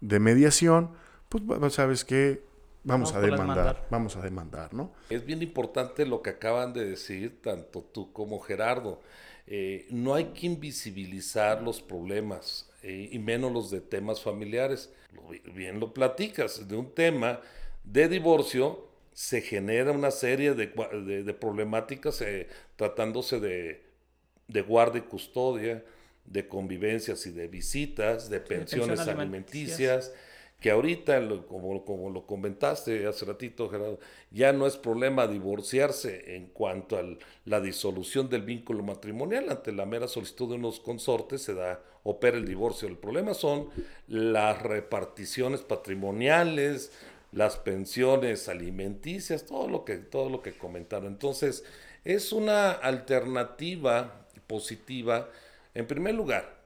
[0.00, 0.90] de mediación,
[1.28, 2.42] pues sabes que
[2.84, 4.92] vamos, vamos a demandar, demandar, vamos a demandar, ¿no?
[5.08, 9.00] Es bien importante lo que acaban de decir tanto tú como Gerardo.
[9.46, 14.92] Eh, no hay que invisibilizar los problemas eh, y menos los de temas familiares.
[15.54, 17.40] Bien lo platicas, de un tema
[17.84, 23.82] de divorcio se genera una serie de, de, de problemáticas eh, tratándose de,
[24.48, 25.84] de, guardia y custodia,
[26.24, 30.14] de convivencias y de visitas, de pensiones pensión alimenticias,
[30.60, 33.98] que ahorita, como, como, lo comentaste hace ratito, Gerardo,
[34.30, 37.02] ya no es problema divorciarse en cuanto a
[37.46, 39.48] la disolución del vínculo matrimonial.
[39.48, 42.88] Ante la mera solicitud de unos consortes se da, opera el divorcio.
[42.88, 43.70] El problema son
[44.06, 46.92] las reparticiones patrimoniales,
[47.32, 51.08] las pensiones alimenticias, todo lo que, todo lo que comentaron.
[51.08, 51.64] Entonces,
[52.04, 55.30] es una alternativa positiva.
[55.72, 56.60] En primer lugar,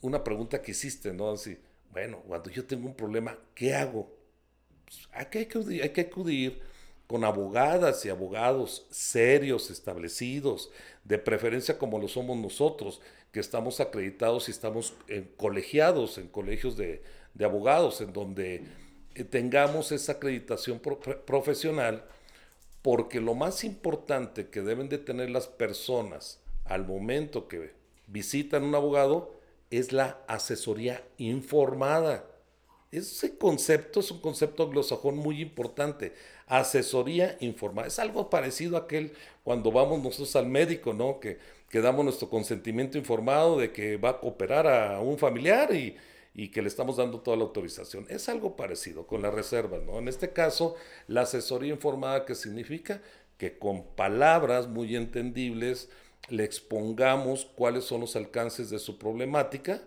[0.00, 1.32] una pregunta que hiciste, ¿no?
[1.32, 1.58] Así,
[1.96, 4.14] bueno, cuando yo tengo un problema, ¿qué hago?
[4.84, 6.60] Pues, hay, que acudir, hay que acudir
[7.06, 10.70] con abogadas y abogados serios, establecidos,
[11.04, 13.00] de preferencia como lo somos nosotros,
[13.32, 14.92] que estamos acreditados y estamos
[15.38, 17.02] colegiados en colegios de,
[17.42, 18.62] abogados, en donde
[19.14, 20.78] eh, tengamos esa acreditación
[21.24, 22.04] profesional,
[22.82, 27.70] porque lo más importante que deben de tener las personas al momento que
[28.06, 29.35] visitan un abogado
[29.70, 32.24] es la asesoría informada.
[32.92, 36.14] Ese concepto es un concepto anglosajón muy importante.
[36.46, 37.88] Asesoría informada.
[37.88, 41.20] Es algo parecido a aquel cuando vamos nosotros al médico, ¿no?
[41.20, 45.96] Que, que damos nuestro consentimiento informado de que va a operar a un familiar y,
[46.32, 48.06] y que le estamos dando toda la autorización.
[48.08, 49.98] Es algo parecido con la reserva, ¿no?
[49.98, 50.76] En este caso,
[51.08, 53.02] la asesoría informada, que significa
[53.38, 55.88] que con palabras muy entendibles,
[56.28, 59.82] le expongamos cuáles son los alcances de su problemática,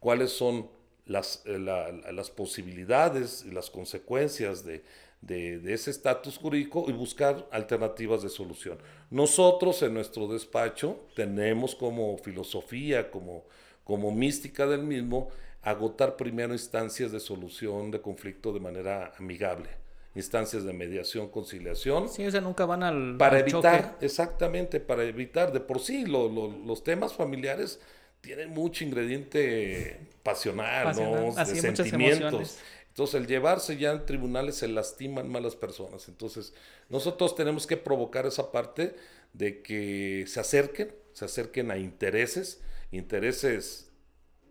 [0.00, 0.68] cuáles son
[1.06, 4.82] las, eh, las posibilidades y las consecuencias de,
[5.26, 8.78] ese estatus jurídico y buscar alternativas de solución.
[9.10, 13.44] Nosotros en nuestro despacho tenemos como filosofía, como,
[13.84, 15.30] como mística del mismo,
[15.62, 19.83] agotar primero instancias de solución de conflicto de manera amigable
[20.14, 22.08] instancias de mediación, conciliación.
[22.08, 23.16] Sí, o sea, nunca van al.
[23.18, 25.52] Para evitar, exactamente, para evitar.
[25.52, 27.80] De por sí, los temas familiares
[28.20, 31.34] tienen mucho ingrediente pasional, ¿no?
[31.34, 32.58] de sentimientos.
[32.88, 36.08] Entonces, el llevarse ya en tribunales se lastiman más las personas.
[36.08, 36.54] Entonces,
[36.88, 38.94] nosotros tenemos que provocar esa parte
[39.32, 43.90] de que se acerquen, se acerquen a intereses, intereses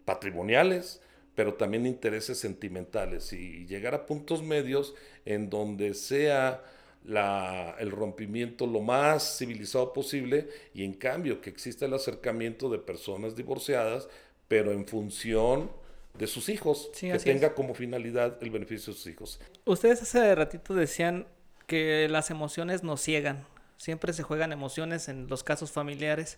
[0.03, 1.01] patrimoniales,
[1.35, 4.93] pero también intereses sentimentales y llegar a puntos medios
[5.25, 6.63] en donde sea
[7.05, 12.79] la, el rompimiento lo más civilizado posible y en cambio que exista el acercamiento de
[12.79, 14.07] personas divorciadas,
[14.47, 15.71] pero en función
[16.17, 19.39] de sus hijos, que tenga como finalidad el beneficio de sus hijos.
[19.65, 21.25] Ustedes hace ratito decían
[21.65, 23.45] que las emociones nos ciegan,
[23.77, 26.37] siempre se juegan emociones en los casos familiares.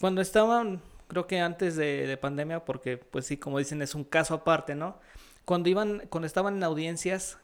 [0.00, 4.34] Cuando estaban creo que antes de, pandemia, porque pues sí, como dicen, es un caso
[4.34, 4.98] aparte, ¿no?
[5.44, 7.38] Cuando iban, cuando estaban en audiencias,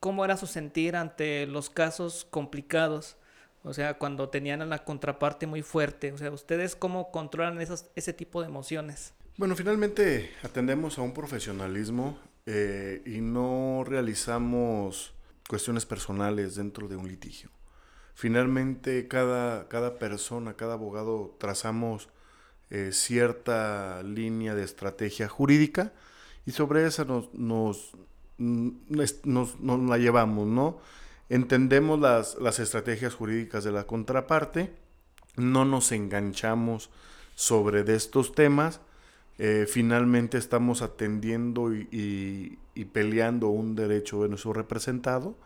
[0.00, 3.16] ¿cómo era su sentir ante los casos complicados?
[3.64, 6.12] O sea, cuando tenían a la contraparte muy fuerte.
[6.12, 9.12] O sea, ¿ustedes cómo controlan esos, ese tipo de emociones?
[9.36, 15.12] Bueno, finalmente atendemos a un profesionalismo eh, y no realizamos
[15.48, 17.50] cuestiones personales dentro de un litigio.
[18.14, 22.08] Finalmente, cada, cada persona, cada abogado, trazamos
[22.70, 25.92] eh, cierta línea de estrategia jurídica
[26.44, 27.94] y sobre esa nos, nos,
[28.38, 30.78] nos, la llevamos, ¿no?
[31.28, 34.72] Entendemos las, las, estrategias jurídicas de la contraparte,
[35.36, 36.90] no nos enganchamos
[37.34, 38.80] sobre estos temas,
[39.38, 45.36] eh, finalmente estamos atendiendo y, y, peleando un derecho de nuestro representado,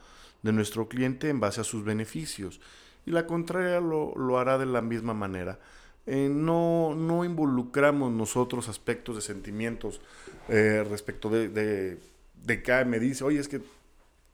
[0.43, 2.61] de nuestro cliente, en base a sus beneficios.
[3.07, 5.59] Y la contraria lo, lo hará de la misma manera.
[6.07, 10.01] Eh, no, no involucramos nosotros aspectos de sentimientos
[10.49, 11.99] eh, respecto de, de,
[12.43, 13.61] de que me dice, oye, es que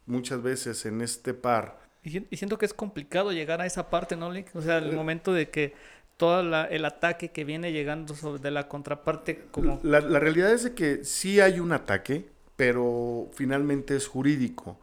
[0.06, 1.78] muchas veces en este par...
[2.02, 4.46] Y, siento que es complicado llegar a esa parte, ¿no, Link?
[4.54, 5.74] O sea, el eh, momento de que
[6.16, 9.78] todo el ataque que viene llegando sobre de la contraparte como...
[9.82, 14.80] La, la, realidad es de que sí hay un ataque, pero finalmente es jurídico,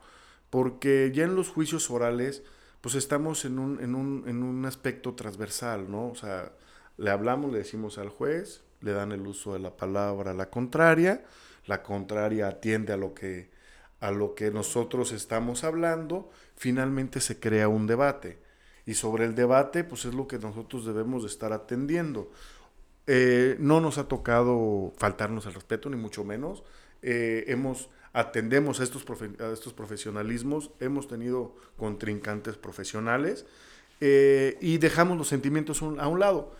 [0.50, 2.44] porque ya en los juicios orales,
[2.80, 6.08] pues estamos en un, en un, en un aspecto transversal, ¿no?
[6.08, 6.54] O sea,
[6.98, 11.24] le hablamos, le decimos al juez, le dan el uso de la palabra la contraria,
[11.66, 13.50] la contraria atiende a lo que
[14.00, 18.38] a lo que nosotros estamos hablando, finalmente se crea un debate.
[18.86, 22.30] Y sobre el debate, pues es lo que nosotros debemos de estar atendiendo.
[23.08, 26.64] Eh, no nos ha tocado faltarnos el respeto, ni mucho menos.
[27.02, 29.06] Eh, hemos, atendemos a estos,
[29.40, 33.46] a estos profesionalismos, hemos tenido contrincantes profesionales
[34.02, 36.56] eh, y dejamos los sentimientos a un lado.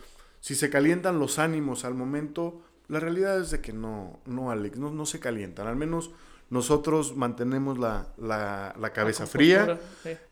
[0.46, 4.78] Si se calientan los ánimos al momento, la realidad es de que no, no Alex,
[4.78, 5.66] no, no se calientan.
[5.66, 6.12] Al menos
[6.50, 9.80] nosotros mantenemos la, la, cabeza fría,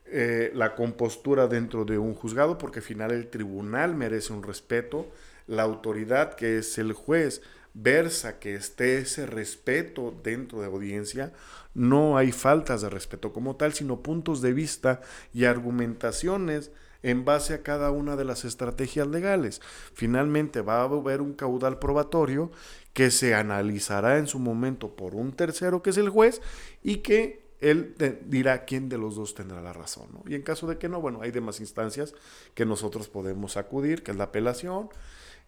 [0.07, 5.11] eh, la compostura dentro de un juzgado, porque al final el tribunal merece un respeto,
[5.49, 11.33] la autoridad que es el juez versa que esté ese respeto dentro de audiencia,
[11.75, 15.01] no hay faltas de respeto como tal, sino puntos de vista
[15.33, 16.71] y argumentaciones
[17.05, 19.61] en base a cada una de las estrategias legales.
[19.93, 22.51] Finalmente va a haber un caudal probatorio
[22.95, 26.41] que se analizará en su momento por un tercero que es el juez
[26.83, 27.95] y que él
[28.27, 30.09] dirá quién de los dos tendrá la razón.
[30.27, 32.15] Y en caso de que no, bueno, hay demás instancias
[32.55, 34.89] que nosotros podemos acudir, que es la apelación.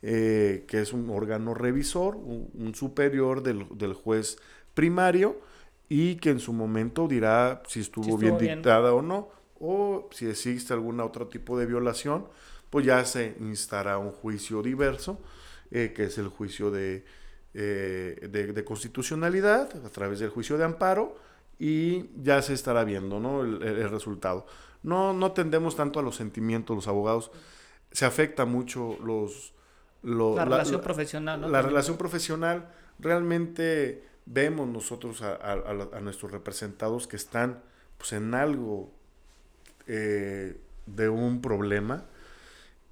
[0.02, 4.36] eh, que es un órgano revisor, un, superior del, del, juez
[4.74, 5.40] primario,
[5.88, 10.72] y que en su momento dirá si estuvo, bien, dictada o no, o si existe
[10.72, 12.26] algún otro tipo de violación,
[12.70, 15.20] pues ya se instará un juicio diverso,
[15.70, 17.04] eh, que es el juicio de,
[17.54, 21.16] eh, de, constitucionalidad, a través del juicio de amparo,
[21.58, 23.42] y ya se estará viendo ¿no?
[23.42, 24.46] el, resultado.
[24.82, 27.30] No, no tendemos tanto a los sentimientos, los abogados,
[27.92, 29.54] se afecta mucho los...
[30.02, 37.62] la relación profesional, La relación profesional, realmente vemos nosotros a, nuestros representados que están
[37.96, 38.92] pues, en algo
[39.86, 42.04] eh, de un problema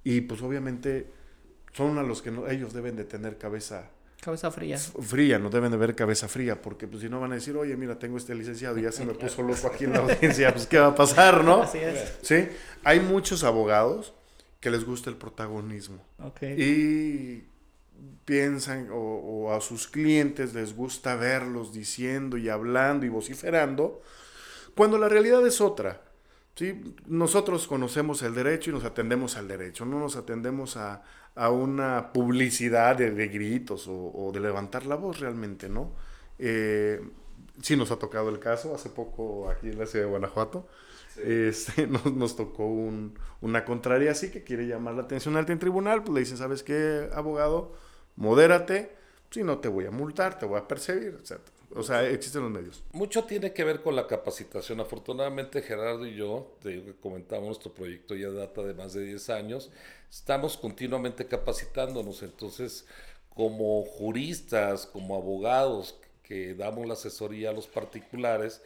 [0.03, 1.07] y pues obviamente
[1.73, 3.89] son a los que ellos deben de tener cabeza
[4.25, 4.75] Cabeza fría.
[4.79, 7.77] Fría, no deben de ver cabeza fría, porque pues si no van a decir, oye,
[7.77, 10.65] mira, tengo este licenciado y ya se me puso loco aquí en la audiencia, pues
[10.65, 11.61] ¿qué va a pasar, no?
[11.61, 12.17] Así es.
[12.23, 12.47] Sí,
[12.83, 14.15] hay muchos abogados
[14.59, 16.03] que les gusta el protagonismo.
[16.41, 17.43] Y
[18.25, 24.01] piensan, o, a sus clientes les gusta verlos diciendo y hablando y vociferando,
[24.75, 26.01] cuando la realidad es otra.
[26.55, 26.95] ¿Sí?
[27.07, 31.03] Nosotros conocemos el derecho y nos atendemos al derecho, no nos atendemos a,
[31.35, 35.91] a una publicidad de, gritos o, de levantar la voz realmente, ¿no?
[36.39, 37.01] Eh,
[37.61, 40.67] sí nos ha tocado el caso, hace poco aquí en la ciudad de Guanajuato,
[41.23, 42.65] este, nos, tocó
[43.41, 47.09] una contraria así que quiere llamar la atención al tribunal, pues le dicen, ¿sabes qué,
[47.13, 47.73] abogado?
[48.15, 48.95] Modérate,
[49.29, 51.41] si no te voy a multar, te voy a perseguir, etc.
[51.73, 52.83] O sea, existen los medios.
[52.91, 54.79] Mucho tiene que ver con la capacitación.
[54.79, 59.71] Afortunadamente, Gerardo y yo, te comentamos, nuestro proyecto ya data de más de 10 años,
[60.09, 62.23] estamos continuamente capacitándonos.
[62.23, 62.85] Entonces,
[63.29, 68.61] como juristas, como abogados que damos la asesoría a los particulares,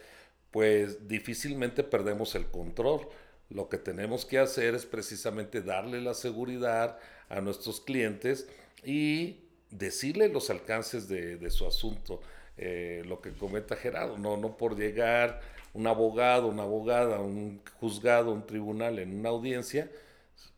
[0.50, 3.08] pues difícilmente perdemos el control.
[3.48, 8.46] Lo que tenemos que hacer es precisamente darle la seguridad a nuestros clientes
[8.84, 12.20] y decirle los alcances de, de su asunto.
[12.56, 15.40] Eh, lo que comenta Gerardo, no, no por llegar
[15.72, 19.90] un abogado, una abogada, un juzgado, un tribunal en una audiencia,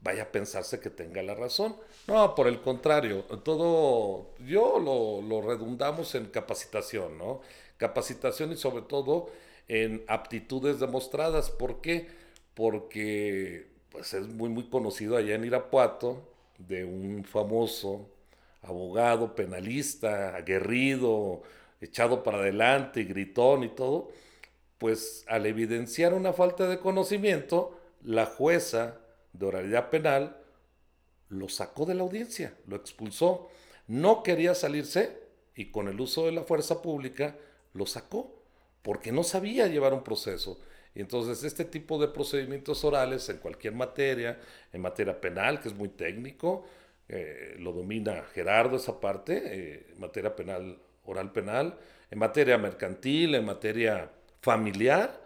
[0.01, 1.77] vaya a pensarse que tenga la razón.
[2.09, 7.41] No, por el contrario, todo, yo lo, lo redundamos en capacitación, ¿no?
[7.77, 9.31] Capacitación y sobre todo
[9.69, 11.51] en aptitudes demostradas.
[11.51, 12.09] ¿Por qué?
[12.55, 16.23] Porque pues es muy, muy conocido allá en Irapuato
[16.59, 18.09] de un famoso
[18.63, 21.43] abogado, penalista, aguerrido,
[21.83, 24.11] echado para adelante, gritón y todo,
[24.79, 29.01] pues al evidenciar una falta de conocimiento, la jueza
[29.33, 30.37] de oralidad penal
[31.29, 33.49] lo sacó de la audiencia, lo expulsó.
[33.87, 35.19] No quería salirse
[35.55, 37.37] y con el uso de la fuerza pública
[37.75, 38.43] lo sacó,
[38.83, 40.61] porque no sabía llevar un proceso.
[40.95, 44.39] Y entonces este tipo de procedimientos orales en cualquier materia,
[44.73, 46.65] en materia penal, que es muy técnico,
[47.09, 51.79] eh, lo domina Gerardo esa parte, eh, materia penal oral penal,
[52.11, 54.11] en materia mercantil, en materia
[54.41, 55.21] familiar,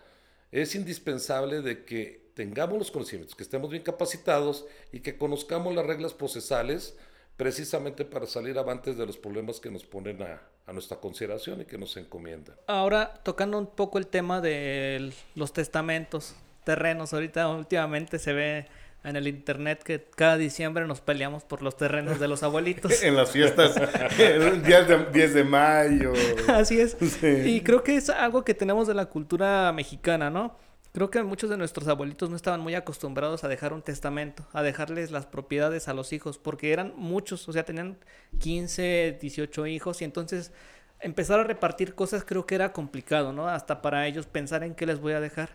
[0.52, 5.86] es indispensable de que tengamos los conocimientos, que estemos bien capacitados y que conozcamos las
[5.86, 6.96] reglas procesales
[7.36, 11.64] precisamente para salir avantes de los problemas que nos ponen a, a, nuestra consideración y
[11.64, 12.56] que nos encomiendan.
[12.66, 16.34] Ahora, tocando un poco el tema de los testamentos,
[16.64, 18.66] terrenos, ahorita últimamente se ve
[19.06, 23.02] en el internet que cada diciembre nos peleamos por los terrenos de los abuelitos.
[23.02, 23.76] en las fiestas,
[24.18, 26.12] el 10 de, mayo.
[26.48, 26.96] Así es.
[27.22, 30.56] Y creo que es algo que tenemos de la cultura mexicana, ¿no?
[30.92, 34.62] Creo que muchos de nuestros abuelitos no estaban muy acostumbrados a dejar un testamento, a
[34.62, 37.98] dejarles las propiedades a los hijos, porque eran muchos, o sea, tenían
[38.40, 40.52] 15, 18 hijos y entonces
[41.00, 43.46] empezar a repartir cosas creo que era complicado, ¿no?
[43.46, 45.50] Hasta para ellos pensar en qué les voy a dejar.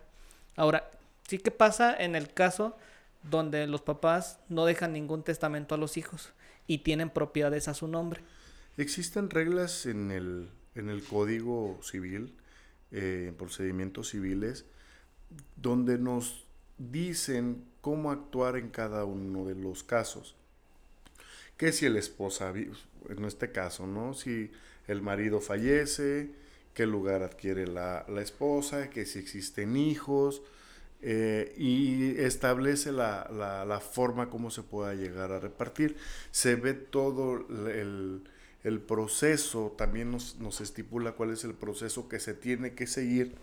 [0.56, 0.90] Ahora,
[1.28, 2.78] sí que pasa en el caso
[3.24, 6.34] donde los papás no dejan ningún testamento a los hijos
[6.68, 8.22] y tienen propiedades a su nombre.
[8.78, 12.34] Existen reglas en el, en el Código Civil,
[12.92, 14.66] eh, en procedimientos civiles,
[15.56, 16.46] donde nos
[16.78, 20.36] dicen cómo actuar en cada uno de los casos.
[21.58, 24.14] Que si el esposa, en este caso, ¿no?
[24.14, 24.52] Si
[24.88, 26.32] el marido fallece,
[26.74, 30.42] qué lugar adquiere la, la esposa, que si existen hijos,
[31.02, 35.96] eh, y establece la, la, forma como se pueda llegar a repartir.
[36.32, 38.24] Se ve todo el,
[38.64, 43.36] el proceso, también nos, nos, estipula cuál es el proceso que se tiene que seguir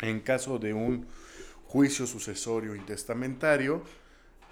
[0.00, 1.06] en caso de un
[1.66, 3.82] juicio sucesorio intestamentario.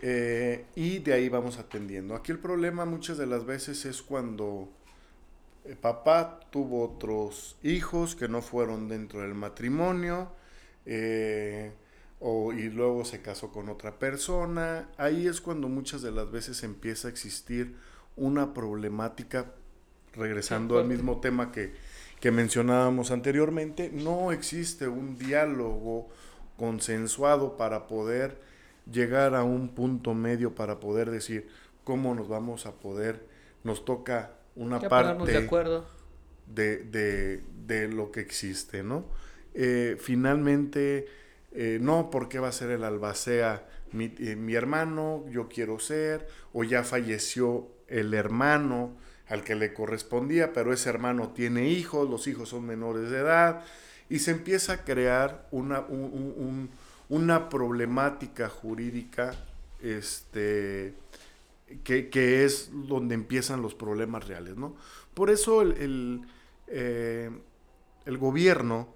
[0.05, 2.16] Eh, y de ahí vamos atendiendo.
[2.16, 4.68] Aquí el problema muchas de las veces es cuando
[5.64, 10.32] el papá tuvo otros hijos que no fueron dentro del matrimonio.
[10.86, 11.72] Eh,
[12.55, 14.88] o, y luego se casó con otra persona.
[14.96, 17.74] Ahí es cuando muchas de las veces empieza a existir
[18.16, 19.53] una problemática,
[20.14, 21.72] regresando al mismo tema que,
[22.20, 26.09] que mencionábamos anteriormente, no existe un diálogo
[26.57, 28.38] consensuado para poder
[28.90, 31.48] llegar a un punto medio, para poder decir
[31.84, 33.26] cómo nos vamos a poder,
[33.64, 35.86] nos toca una parte de, acuerdo.
[36.46, 39.05] De, de, lo que existe, ¿no?
[39.55, 41.07] Eh, finalmente,
[41.55, 46.26] eh, no, porque va a ser el albacea mi, eh, mi hermano, yo quiero ser,
[46.53, 48.96] o ya falleció el hermano,
[49.28, 53.64] al que le correspondía, pero ese hermano tiene hijos, los hijos son menores de edad,
[54.09, 55.86] y se empieza a crear una,
[57.09, 59.34] una problemática jurídica
[59.80, 60.94] este,
[61.82, 64.57] que, es donde empiezan los problemas reales.
[64.57, 64.76] ¿no?
[65.14, 66.22] Por eso el,
[66.66, 67.30] eh,
[68.05, 68.88] el gobierno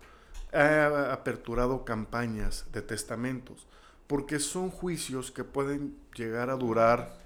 [0.57, 3.67] ha aperturado campañas de testamentos,
[4.07, 7.19] porque son juicios que pueden llegar a durar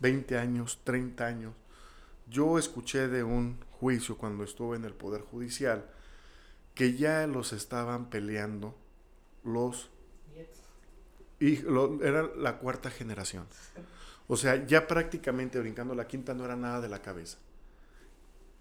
[0.00, 1.54] 20 años, 30 años,
[2.28, 5.84] yo escuché de un juicio cuando estuve en el Poder Judicial
[6.74, 8.74] que ya los estaban peleando
[9.44, 9.90] los...
[11.40, 11.60] Y
[12.02, 13.46] era la cuarta generación.
[14.28, 17.38] O sea, ya prácticamente brincando la quinta no era nada de la cabeza.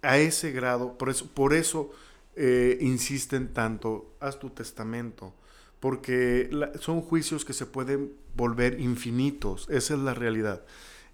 [0.01, 1.91] A ese grado, por eso, por eso
[2.36, 5.34] eh, insisten tanto, haz tu testamento,
[5.79, 10.63] porque son juicios que se pueden volver infinitos, esa es la realidad.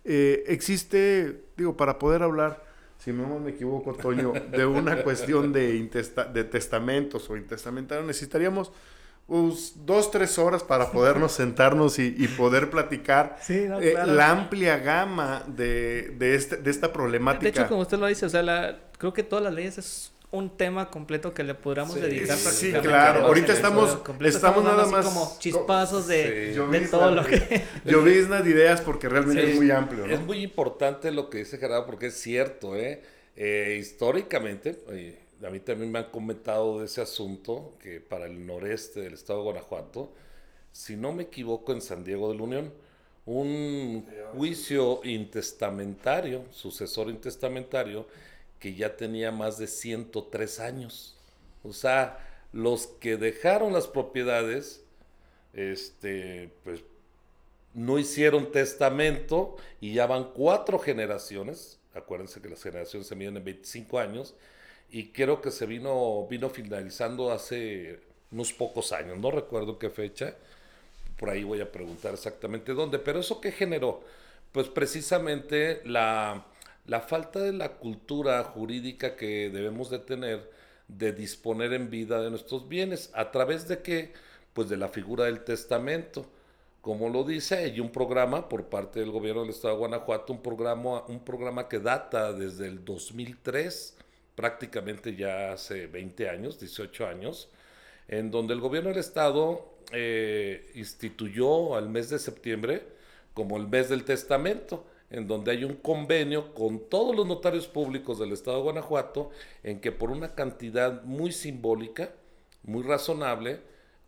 [0.05, 2.63] Eh, existe, digo, para poder hablar,
[2.97, 5.89] si no me equivoco, Toño, de una cuestión de,
[6.33, 8.71] de testamentos o intestamentarios, necesitaríamos
[9.29, 16.15] pues, dos, tres horas para podernos sentarnos y, poder platicar eh, la amplia gama de,
[16.17, 17.43] de, este, de esta problemática.
[17.43, 20.11] De hecho, como usted lo dice, o sea, la, creo que todas las leyes es
[20.31, 23.25] un tema completo que le podríamos dedicar Sí, claro.
[23.25, 27.63] Ahorita estamos, estamos, nada más como chispazos de, de todo lo que...
[27.85, 30.13] Lloviznas de ideas porque realmente es muy amplio, ¿no?
[30.13, 33.01] Es muy importante lo que dice Gerardo porque es cierto, ¿eh?
[33.35, 34.83] eh históricamente,
[35.43, 39.39] a mí también me han comentado de ese asunto, que para el noreste del estado
[39.39, 40.13] de Guanajuato,
[40.71, 42.73] si no me equivoco, en San Diego de la Unión,
[43.25, 48.07] un juicio intestamentario, sucesor intestamentario,
[48.59, 51.15] que ya tenía más de 103 años.
[51.63, 54.83] O sea, los que dejaron las propiedades,
[55.53, 56.83] este, pues
[57.73, 61.79] no hicieron testamento y ya van cuatro generaciones.
[61.93, 64.35] Acuérdense que las generaciones se miden en 25 años
[64.91, 67.99] y creo que se vino, vino finalizando hace
[68.31, 70.35] unos pocos años, no recuerdo qué fecha,
[71.17, 74.03] por ahí voy a preguntar exactamente dónde, pero eso qué generó?
[74.51, 76.45] Pues precisamente la,
[76.89, 80.49] la falta de la cultura jurídica que debemos de tener
[80.89, 83.11] de disponer en vida de nuestros bienes.
[83.13, 84.11] ¿A través de qué?
[84.53, 86.25] Pues de la figura del testamento.
[86.81, 90.41] Como lo dice, hay un programa por parte del gobierno del estado de Guanajuato, un
[90.41, 93.97] programa, un programa que data desde el 2003,
[94.35, 97.49] prácticamente ya hace 20 años, 18 años,
[98.07, 102.83] en donde el gobierno del estado eh, instituyó al mes de septiembre
[103.33, 108.19] como el mes del testamento en donde hay un convenio con todos los notarios públicos
[108.19, 109.31] del estado de Guanajuato,
[109.63, 112.11] en que por una cantidad muy simbólica,
[112.63, 113.61] muy razonable,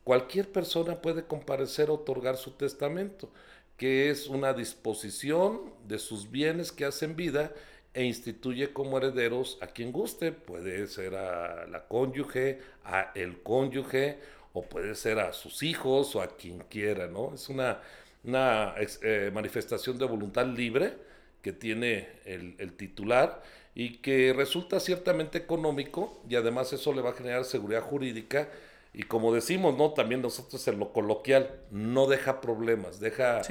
[0.03, 3.29] cualquier persona puede comparecer a otorgar su testamento,
[3.77, 7.51] que es una disposición de sus bienes que hacen vida
[7.93, 14.19] e instituye como herederos a quien guste, puede ser a la cónyuge, a el cónyuge,
[14.53, 17.33] o puede ser a sus hijos o a quien quiera, ¿no?
[17.33, 17.79] Es una
[18.23, 20.93] una eh, manifestación de voluntad libre
[21.41, 23.41] que tiene el, titular
[23.73, 28.49] y que resulta ciertamente económico y además eso le va a generar seguridad jurídica
[28.93, 29.93] y como decimos, ¿no?
[29.93, 33.41] También nosotros en lo coloquial, no deja problemas, deja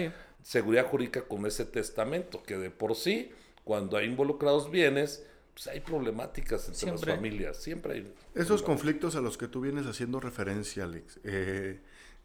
[0.42, 3.32] seguridad jurídica con ese testamento, que de por sí,
[3.64, 8.14] cuando hay involucrados bienes, pues hay problemáticas entre las familias, siempre hay.
[8.34, 11.80] Esos conflictos a los que tú vienes haciendo referencia, Alex, eh,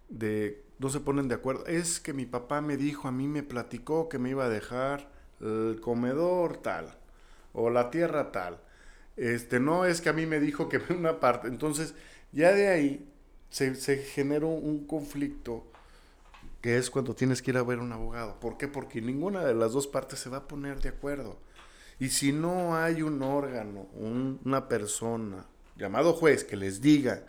[0.10, 1.66] de no se ponen de acuerdo.
[1.66, 5.10] Es que mi papá me dijo, a mí me platicó que me iba a dejar
[5.42, 6.98] el comedor tal
[7.54, 8.60] o la tierra tal.
[9.18, 11.48] Este, no es que a mí me dijo que una parte.
[11.48, 11.96] Entonces,
[12.32, 13.10] ya de ahí
[13.50, 15.66] se, se generó un conflicto
[16.62, 18.40] que es cuando tienes que ir a ver a un abogado.
[18.40, 18.68] ¿Por qué?
[18.68, 21.38] Porque ninguna de las dos partes se va a poner de acuerdo.
[22.00, 25.46] Y si no hay un órgano, una persona
[25.78, 27.26] llamado juez que les diga,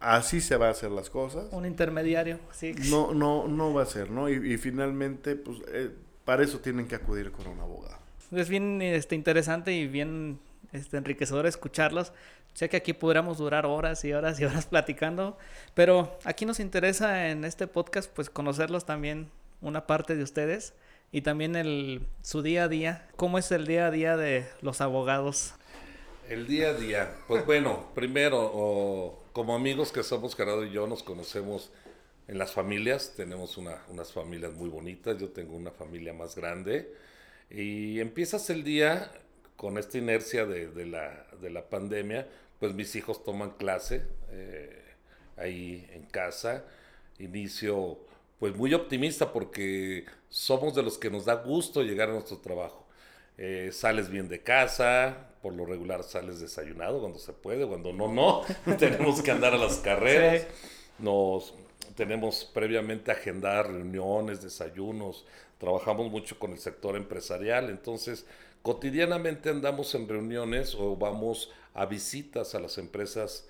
[0.00, 1.46] así se va a hacer las cosas.
[1.52, 2.74] Un intermediario, sí.
[2.90, 4.28] No, no, no va a ser, ¿no?
[4.28, 5.90] Y, finalmente, pues, eh,
[6.24, 7.98] para eso tienen que acudir con un abogado.
[8.32, 10.38] Es bien este, interesante y bien
[10.72, 12.12] este, enriquecedor escucharlos.
[12.54, 15.38] Sé que aquí podríamos durar horas y horas y horas platicando,
[15.74, 19.30] pero aquí nos interesa en este podcast, pues, conocerlos también,
[19.60, 20.74] una parte de ustedes.
[21.10, 23.08] y también el, su día a día.
[23.16, 25.54] ¿Cómo es el día a día de los abogados?
[26.28, 27.14] El día a día.
[27.26, 31.70] Pues bueno, primero, como amigos que somos Gerardo y yo, nos conocemos
[32.26, 33.14] en las familias.
[33.16, 35.16] Tenemos unas familias muy bonitas.
[35.16, 36.92] Yo tengo una familia más grande.
[37.48, 39.12] Y empiezas el día
[39.54, 42.26] con esta inercia de, la, de la, pandemia.
[42.58, 44.82] Pues mis hijos toman clase eh,
[45.36, 46.64] ahí en casa.
[47.20, 48.00] Inicio
[48.40, 52.88] pues muy optimista porque somos de los que nos da gusto llegar a nuestro trabajo.
[53.36, 58.12] Eh, sales bien de casa, por lo regular sales desayunado cuando se puede, cuando no,
[58.12, 58.42] no.
[58.78, 60.46] tenemos que andar a las carreras.
[60.98, 61.54] Nos
[61.94, 65.24] tenemos previamente agendar reuniones, desayunos.
[65.58, 68.24] Trabajamos mucho con el sector empresarial, entonces
[68.62, 73.46] cotidianamente andamos en reuniones o vamos a visitas a las empresas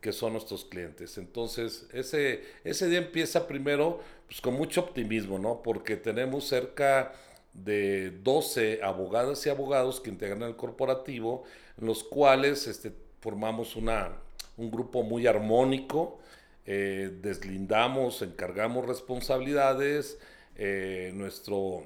[0.00, 1.18] que son nuestros clientes.
[1.18, 5.62] Entonces, ese, ese día empieza primero pues, con mucho optimismo, ¿no?
[5.62, 7.12] Porque tenemos cerca
[7.52, 11.44] de 12 abogadas y abogados que integran el corporativo,
[11.80, 14.12] en los cuales este, formamos una,
[14.56, 16.18] un grupo muy armónico,
[16.66, 20.18] eh, deslindamos, encargamos responsabilidades,
[20.56, 21.84] eh, nuestro,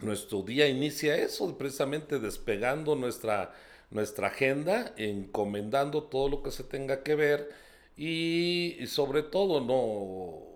[0.00, 3.52] nuestro día inicia eso, precisamente despegando nuestra
[3.92, 7.50] nuestra agenda, encomendando todo lo que se tenga que ver
[7.96, 10.50] y, sobre todo no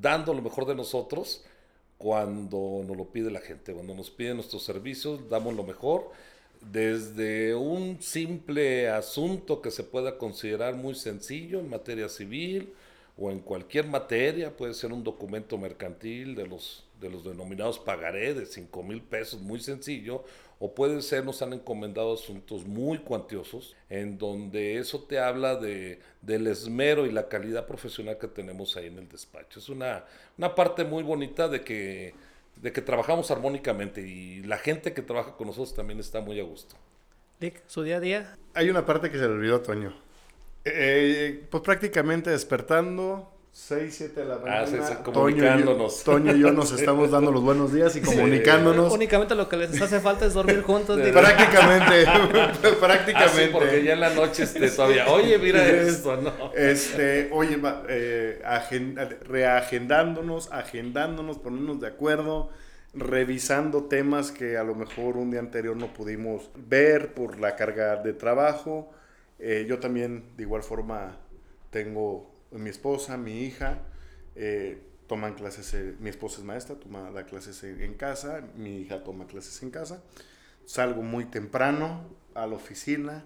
[0.00, 1.44] dando lo mejor de nosotros
[2.00, 6.12] cuando nos lo pide la gente, cuando nos piden nuestros servicios, damos lo mejor.
[6.62, 12.72] Desde un simple asunto que se pueda considerar muy sencillo en materia civil
[13.18, 18.32] o en cualquier materia, puede ser un documento mercantil de los, de los denominados pagaré
[18.32, 20.24] de 5 mil pesos, muy sencillo,
[20.62, 26.00] o puede ser, nos han encomendado asuntos muy cuantiosos, en donde eso te habla de,
[26.20, 29.58] del esmero y la calidad profesional que tenemos ahí en el despacho.
[29.58, 30.04] Es una,
[30.36, 32.12] una parte muy bonita de que,
[32.56, 36.44] de que trabajamos armónicamente y la gente que trabaja con nosotros también está muy a
[36.44, 36.76] gusto.
[37.40, 38.36] Dick, su día a día.
[38.52, 39.96] Hay una parte que se le olvidó, Toño.
[40.66, 45.02] Eh, pues prácticamente despertando, 6, 7 de la ah, mañana.
[45.02, 46.04] comunicándonos.
[46.04, 48.92] Toño y, yo, nos estamos dando los buenos días y comunicándonos.
[48.92, 51.00] Únicamente lo que les hace falta es dormir juntos.
[51.00, 52.04] Prácticamente,
[52.80, 53.44] prácticamente.
[53.44, 56.52] Ah, porque ya en la noche este, todavía, oye, mira esto, ¿no?
[56.54, 58.40] Este, oye, eh,
[59.24, 62.50] reagendándonos, agendándonos, ponernos de acuerdo,
[62.94, 67.96] revisando temas que a lo mejor un día anterior no pudimos ver por la carga
[67.96, 68.92] de trabajo.
[69.40, 71.16] Eh, yo también, de igual forma,
[71.70, 73.78] tengo mi esposa, mi hija,
[74.34, 79.02] eh, toman clases, eh, mi esposa es maestra, toma la clases en casa, mi hija
[79.02, 80.02] toma clases en casa.
[80.64, 83.24] Salgo muy temprano a la oficina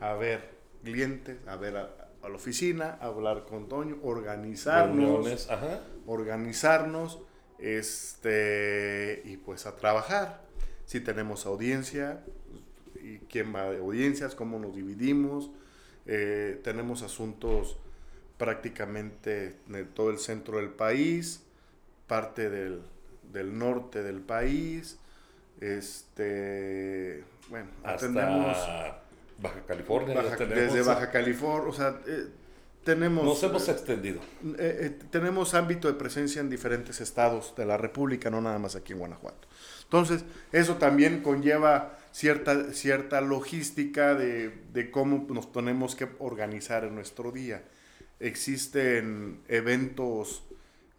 [0.00, 0.54] a ver
[0.84, 5.48] clientes, a ver a, la oficina, a hablar con Toño, organizarnos,
[6.06, 7.20] organizarnos,
[7.58, 10.42] este, y pues a trabajar.
[10.86, 12.22] Si tenemos audiencia,
[13.02, 15.50] y quién va de audiencias, cómo nos dividimos,
[16.06, 17.78] eh, tenemos asuntos
[18.44, 21.42] prácticamente en todo el centro del país,
[22.06, 22.82] parte del,
[23.58, 24.98] norte del país,
[25.62, 28.58] este, bueno, atendemos
[29.38, 32.26] Baja California, desde Baja California, o sea, eh,
[32.84, 33.24] tenemos...
[33.24, 34.20] Nos hemos extendido.
[34.58, 38.76] Eh, eh, tenemos ámbito de presencia en diferentes estados de la República, no nada más
[38.76, 39.48] aquí en Guanajuato.
[39.84, 40.22] Entonces,
[40.52, 47.32] eso también conlleva cierta, cierta logística de, de cómo nos tenemos que organizar en nuestro
[47.32, 47.62] día
[48.20, 50.44] existen eventos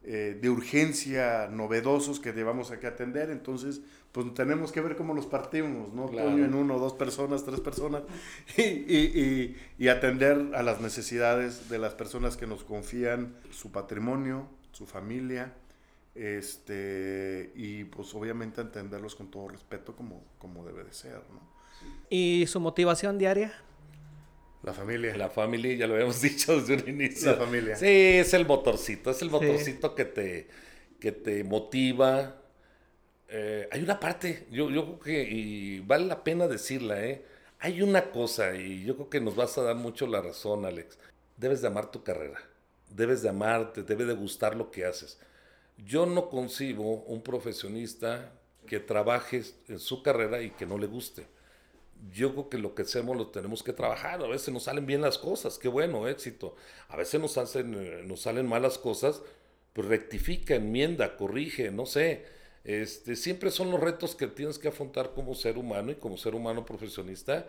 [0.03, 5.13] eh, de urgencia novedosos que llevamos aquí a atender, entonces pues tenemos que ver cómo
[5.13, 6.07] los partimos, ¿no?
[6.09, 8.03] en uno, dos personas, tres personas,
[8.57, 15.53] y, atender a las necesidades de las personas que nos confían su patrimonio, su familia,
[16.13, 21.41] este, y pues obviamente atenderlos con todo respeto como, como debe de ser, ¿no?
[22.09, 23.53] ¿Y su motivación diaria?
[24.65, 25.15] La familia.
[25.15, 27.31] La familia, ya lo habíamos dicho desde un inicio.
[27.31, 27.75] La familia.
[27.75, 30.47] Sí, es el motorcito, es el motorcito que, te,
[30.99, 32.41] que te motiva.
[33.29, 37.23] Eh, hay una parte, yo, yo creo que, y vale la pena decirla, ¿eh?
[37.59, 40.97] Hay una cosa, y yo creo que nos vas a dar mucho la razón, Alex.
[41.37, 42.39] Debes de amar tu carrera.
[42.89, 45.19] Debes de amarte, debe de gustar lo que haces.
[45.77, 48.31] Yo no concibo un profesionista
[48.65, 51.34] que trabaje en su carrera y que no le guste
[52.11, 54.21] yo creo que lo que hacemos lo tenemos que trabajar.
[54.21, 56.55] A veces nos salen bien las cosas, qué bueno, éxito.
[56.89, 59.21] A veces nos, hacen, eh, nos salen malas cosas,
[59.73, 62.25] pues rectifica, enmienda, corrige, no sé.
[62.63, 66.35] Este, siempre son los retos que tienes que afrontar como ser humano y como ser
[66.35, 67.47] humano profesionista,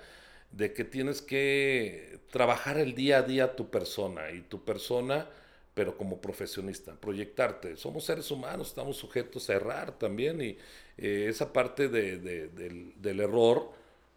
[0.53, 5.29] de que tienes que trabajar el día a día tu persona y tu persona
[5.77, 7.77] pero como profesionista, proyectarte.
[7.77, 10.57] Somos seres humanos, estamos sujetos a errar también y
[10.97, 13.73] eh, esa parte de, del, del, error,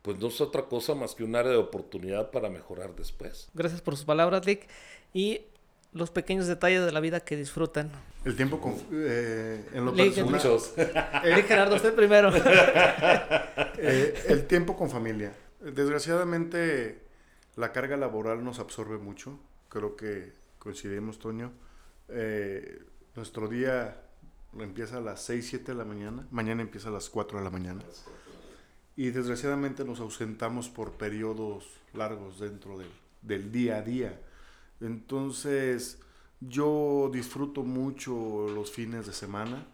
[0.09, 3.47] pues no es otra cosa más que un área de oportunidad para mejorar después.
[3.53, 4.67] Gracias por sus palabras, Lick.
[5.13, 5.41] Y
[5.93, 7.91] los pequeños detalles de la vida que disfrutan.
[8.25, 10.31] El tiempo con, eh, en lo personal.
[10.31, 10.73] Muchos.
[10.77, 12.31] Eh, Gerardo, usted primero.
[13.77, 15.31] eh, el tiempo con familia.
[15.59, 17.03] Desgraciadamente,
[17.55, 19.39] la carga laboral nos absorbe mucho.
[19.69, 21.51] Creo que coincidimos, Toño.
[22.07, 22.81] Eh,
[23.15, 24.01] nuestro día
[24.57, 26.25] empieza a las 6, 7 de la mañana.
[26.31, 27.83] Mañana empieza a las 4 de la mañana.
[28.95, 32.89] Y desgraciadamente nos ausentamos por periodos largos dentro del,
[33.21, 34.19] del día a día
[34.81, 35.99] entonces,
[36.39, 39.67] yo disfruto mucho los fines de semana.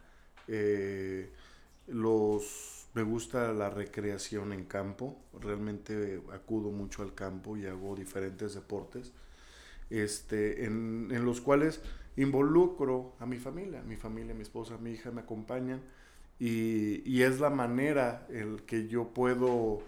[0.48, 1.32] Eh,
[1.88, 5.18] los, me gusta la recreación en campo.
[5.40, 9.14] Realmente acudo mucho al campo y hago diferentes deportes.
[9.90, 11.82] Este, en, en los cuales
[12.18, 15.82] involucro a mi familia, mi familia, mi esposa, mi hija me acompañan
[16.40, 19.82] y, y, es la manera en que yo puedo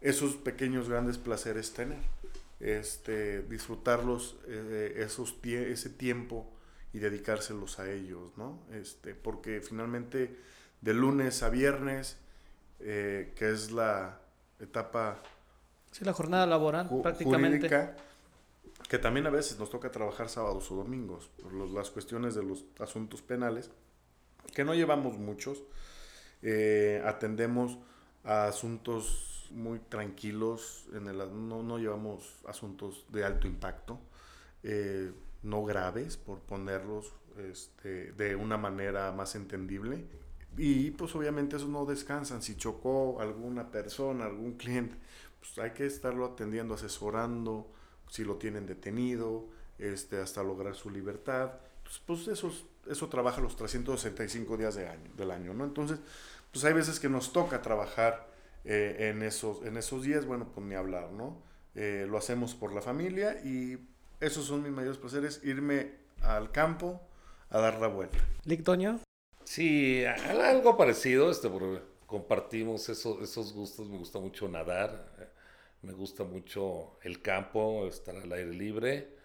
[0.00, 1.98] esos pequeños grandes placeres tener
[2.60, 6.50] este, disfrutarlos, eh, esos ese tiempo
[6.92, 8.60] y dedicárselos a ellos, ¿no?
[8.72, 10.36] Este, porque finalmente
[10.80, 12.16] de lunes a viernes,
[12.80, 14.20] eh, que es la
[14.60, 15.20] etapa...
[15.90, 17.68] Sí, la jornada laboral prácticamente.
[18.88, 22.64] que también a veces nos toca trabajar sábados o domingos, por las cuestiones de los
[22.78, 23.70] asuntos penales,
[24.54, 25.62] que no llevamos muchos,
[26.42, 27.78] eh, atendemos
[28.24, 33.98] a asuntos muy tranquilos, en el, no, no llevamos asuntos de alto impacto,
[34.62, 35.12] eh,
[35.42, 37.12] no graves, por ponerlos
[37.50, 40.04] este, de una manera más entendible.
[40.58, 42.42] Y pues obviamente eso no descansan.
[42.42, 44.96] Si chocó alguna persona, algún cliente,
[45.38, 47.70] pues hay que estarlo atendiendo, asesorando,
[48.08, 49.46] si lo tienen detenido,
[49.78, 51.52] este, hasta lograr su libertad.
[51.82, 52.50] Pues, pues eso,
[52.90, 55.64] eso trabaja los 365 días de año, del año, ¿no?
[55.64, 55.98] Entonces,
[56.52, 58.28] pues hay veces que nos toca trabajar
[58.64, 61.42] eh, en, esos, en esos días, bueno, pues ni hablar, ¿no?
[61.74, 63.78] Eh, lo hacemos por la familia y
[64.20, 67.00] esos son mis mayores placeres, irme al campo
[67.50, 68.18] a dar la vuelta.
[68.44, 69.00] ¿Lictoño?
[69.44, 71.50] Sí, algo parecido, este,
[72.06, 75.30] compartimos esos, esos gustos, me gusta mucho nadar,
[75.82, 79.16] me gusta mucho el campo, estar al aire libre.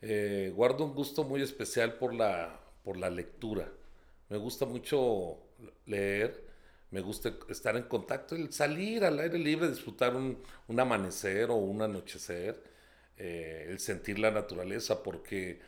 [0.00, 3.68] Eh, guardo un gusto muy especial por la, por la lectura.
[4.28, 5.38] Me gusta mucho
[5.86, 6.44] leer
[6.94, 10.38] me gusta estar en contacto, el salir al aire libre, disfrutar un,
[10.78, 12.62] amanecer o un anochecer,
[13.18, 15.58] eh, el sentir la naturaleza, porque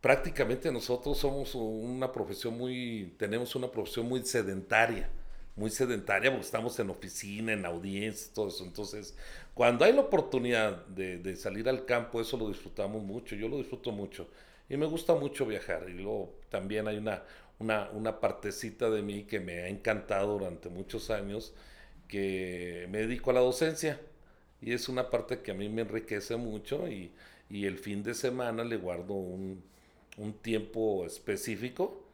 [0.00, 5.10] prácticamente nosotros somos una profesión muy, tenemos una profesión muy sedentaria,
[5.56, 8.62] muy sedentaria porque estamos en oficina, en audiencia, todo eso.
[8.62, 9.16] Entonces,
[9.54, 13.58] cuando hay la oportunidad de, de salir al campo, eso lo disfrutamos mucho, yo lo
[13.58, 14.28] disfruto mucho.
[14.70, 15.86] Y me gusta mucho viajar.
[15.88, 17.24] Y luego también hay una,
[17.58, 21.52] una, partecita de mí que me ha encantado durante muchos años,
[22.08, 24.00] que me dedico a la docencia.
[24.62, 27.12] Y es una parte que a mí me enriquece mucho y,
[27.50, 29.62] el fin de semana le guardo un,
[30.42, 32.04] tiempo específico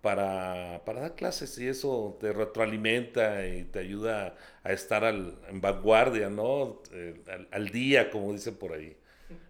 [0.00, 6.30] para, dar clases y eso te retroalimenta y te ayuda a estar al, en vanguardia,
[6.30, 6.82] ¿no?
[6.92, 8.96] Eh, al, al, día, como dicen por ahí.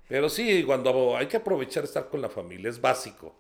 [0.09, 3.35] Pero sí, cuando hay que aprovechar estar con la familia, es básico.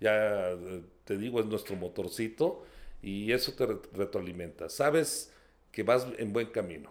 [0.00, 0.56] Ya
[1.04, 2.64] te digo, es nuestro motorcito
[3.02, 4.68] y eso te retroalimenta.
[4.68, 5.32] Sabes
[5.70, 6.90] que vas en buen camino.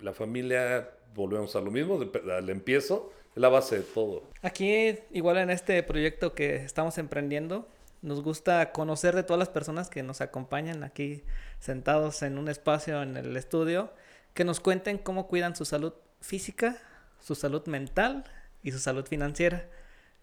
[0.00, 4.22] La familia, volvemos a lo mismo, al empiezo, es la base de todo.
[4.42, 7.68] Aquí, igual en este proyecto que estamos emprendiendo,
[8.02, 11.24] nos gusta conocer de todas las personas que nos acompañan aquí
[11.58, 13.92] sentados en un espacio en el estudio,
[14.34, 16.76] que nos cuenten cómo cuidan su salud física,
[17.20, 18.24] su salud mental
[18.66, 19.64] y su salud financiera.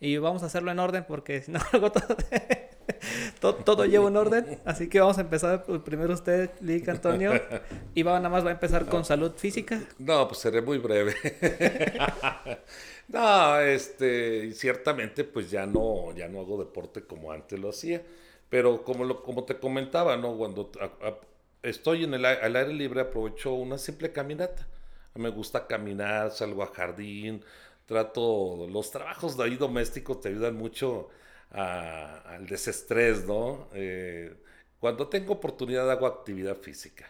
[0.02, 1.94] Y vamos a hacerlo en orden porque si no, algo
[3.40, 4.60] todo, todo, lleva un orden.
[4.66, 7.32] Así que vamos a empezar primero usted, Lick Antonio.
[7.96, 9.82] Y va, nada más va a empezar con salud física.
[9.98, 11.16] No, pues seré muy breve.
[13.08, 18.02] no, este, ciertamente pues ya no, ya no hago deporte como antes lo hacía.
[18.50, 20.36] Pero como, lo, como te comentaba, ¿no?
[20.36, 20.70] Cuando
[21.62, 24.68] estoy en el al aire libre aprovecho una simple caminata.
[25.16, 27.42] Me gusta caminar, salgo a jardín,
[27.86, 31.10] trato, los trabajos de ahí domésticos te ayudan mucho
[31.52, 33.68] al desestrés, ¿no?
[33.74, 34.34] Eh,
[34.80, 37.06] cuando tengo oportunidad hago actividad física.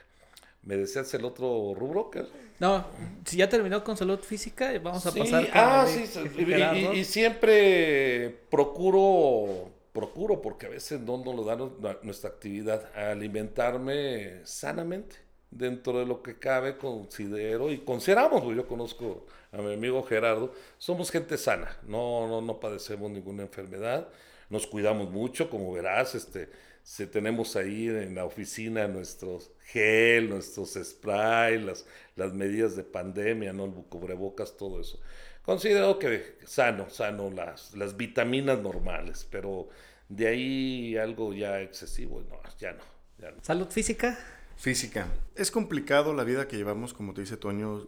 [0.64, 2.12] ¿Me deseas el otro rubro?
[2.60, 2.86] No,
[3.26, 5.50] si ya terminó con salud física, vamos a pasar.
[5.54, 12.30] ah, sí, y, y, siempre procuro, procuro, porque a veces no nos lo da nuestra
[12.30, 15.23] actividad, alimentarme sanamente
[15.58, 20.54] dentro de lo que cabe, considero y consideramos, pues yo conozco a mi amigo Gerardo,
[20.78, 24.08] somos gente sana, no, no, no padecemos ninguna enfermedad.
[24.50, 26.50] nos cuidamos mucho, como verás, este,
[26.84, 31.86] se, tenemos ahí en la oficina nuestros gel, nuestros spray, las,
[32.16, 33.66] las medidas de pandemia, ¿no?
[33.66, 35.00] El cubrebocas, todo eso.
[35.44, 39.70] Considero que sano, sano las, las vitaminas normales, pero
[40.10, 42.84] de ahí algo ya excesivo, no, ya no.
[43.18, 43.44] Ya no.
[43.44, 44.18] ¿Salud física?
[44.58, 45.08] Física.
[45.36, 47.84] Es complicado la vida que llevamos, como te dice Toño,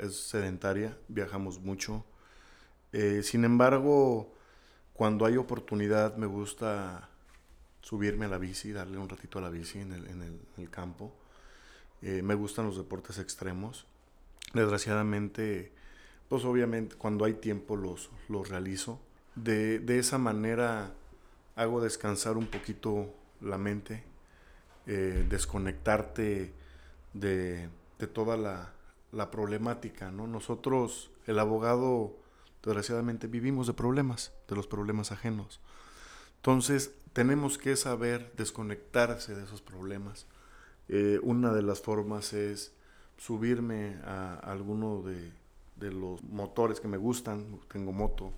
[0.00, 2.04] es sedentaria, viajamos mucho.
[2.92, 4.34] Eh, sin embargo,
[4.92, 7.08] cuando hay oportunidad me gusta
[7.80, 11.14] subirme a la bici, darle un ratito a la bici en el campo.
[12.02, 13.86] Eh, me gustan los deportes extremos.
[14.54, 15.72] Desgraciadamente,
[16.28, 19.00] pues obviamente cuando hay tiempo los, los realizo.
[19.34, 20.92] De, de esa manera
[21.54, 24.04] hago descansar un poquito la mente,
[24.86, 26.52] eh, desconectarte
[27.12, 27.68] de,
[27.98, 28.72] de toda la,
[29.12, 30.26] la, problemática, ¿no?
[30.26, 32.16] Nosotros, el abogado,
[32.64, 35.60] desgraciadamente vivimos de problemas, de los problemas ajenos.
[36.36, 40.26] Entonces, tenemos que saber desconectarse de esos problemas.
[40.88, 42.72] Eh, una de las formas es
[43.16, 45.32] subirme a, alguno de,
[45.76, 48.32] de, los motores que me gustan, tengo moto,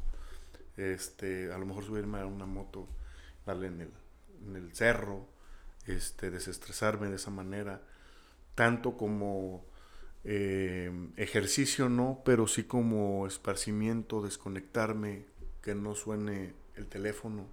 [0.76, 2.86] este, a lo mejor subirme a una moto,
[3.47, 3.90] darle en el,
[4.47, 5.26] en el cerro,
[5.87, 7.82] este, desestresarme de esa manera,
[8.55, 9.64] tanto como
[10.24, 15.26] eh, ejercicio no, pero sí como esparcimiento, desconectarme,
[15.61, 17.47] que no suene el teléfono,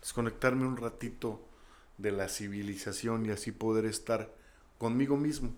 [0.00, 1.46] desconectarme un ratito
[1.98, 4.34] de la civilización y así poder estar
[4.78, 5.54] conmigo mismo.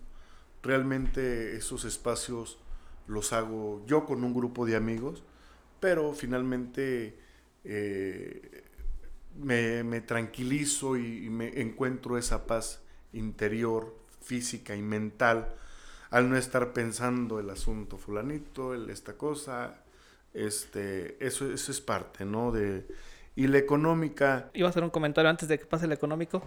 [0.62, 2.58] Realmente esos espacios
[3.06, 5.22] los hago yo con un grupo de amigos,
[5.80, 7.18] pero finalmente
[7.64, 8.64] eh,
[9.36, 15.54] me, me, tranquilizo y, me encuentro esa paz interior, física y mental
[16.10, 19.76] al no estar pensando el asunto fulanito, el, esta cosa,
[20.34, 22.50] este, eso, eso es parte, ¿no?
[22.50, 22.86] De,
[23.36, 24.50] y la económica.
[24.54, 26.42] Iba a hacer un comentario antes de que pase el económico.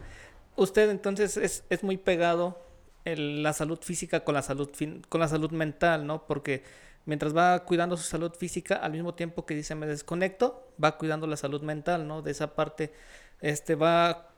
[0.55, 2.61] Usted entonces es, es muy pegado
[3.05, 6.25] el, la salud física con la salud, fin, con la salud mental, ¿no?
[6.27, 6.63] Porque
[7.05, 11.27] mientras va cuidando su salud física, al mismo tiempo que dice me desconecto, va cuidando
[11.27, 12.21] la salud mental, ¿no?
[12.21, 12.93] De esa parte,
[13.41, 14.29] este va,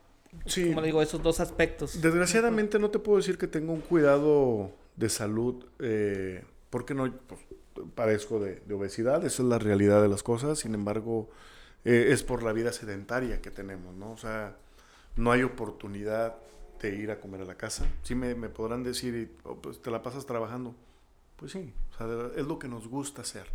[0.46, 0.68] sí.
[0.68, 2.02] como le digo, esos dos aspectos.
[2.02, 7.42] Desgraciadamente no te puedo decir que tengo un cuidado de salud, eh, porque no pues,
[7.94, 11.30] padezco de, de, obesidad, esa es la realidad de las cosas, sin embargo,
[11.84, 14.12] eh, es por la vida sedentaria que tenemos, ¿no?
[14.12, 14.56] O sea,
[15.16, 16.36] no hay oportunidad
[16.82, 17.86] de ir a comer a la casa.
[18.04, 20.76] Sí me, me podrán decir, oh, pues te la pasas trabajando.
[21.36, 23.48] Pues sí, o sea, es lo que nos gusta hacer.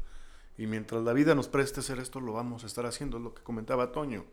[0.58, 3.34] Y mientras la vida nos preste hacer esto, lo vamos a estar haciendo, es lo
[3.34, 4.26] que comentaba Toño.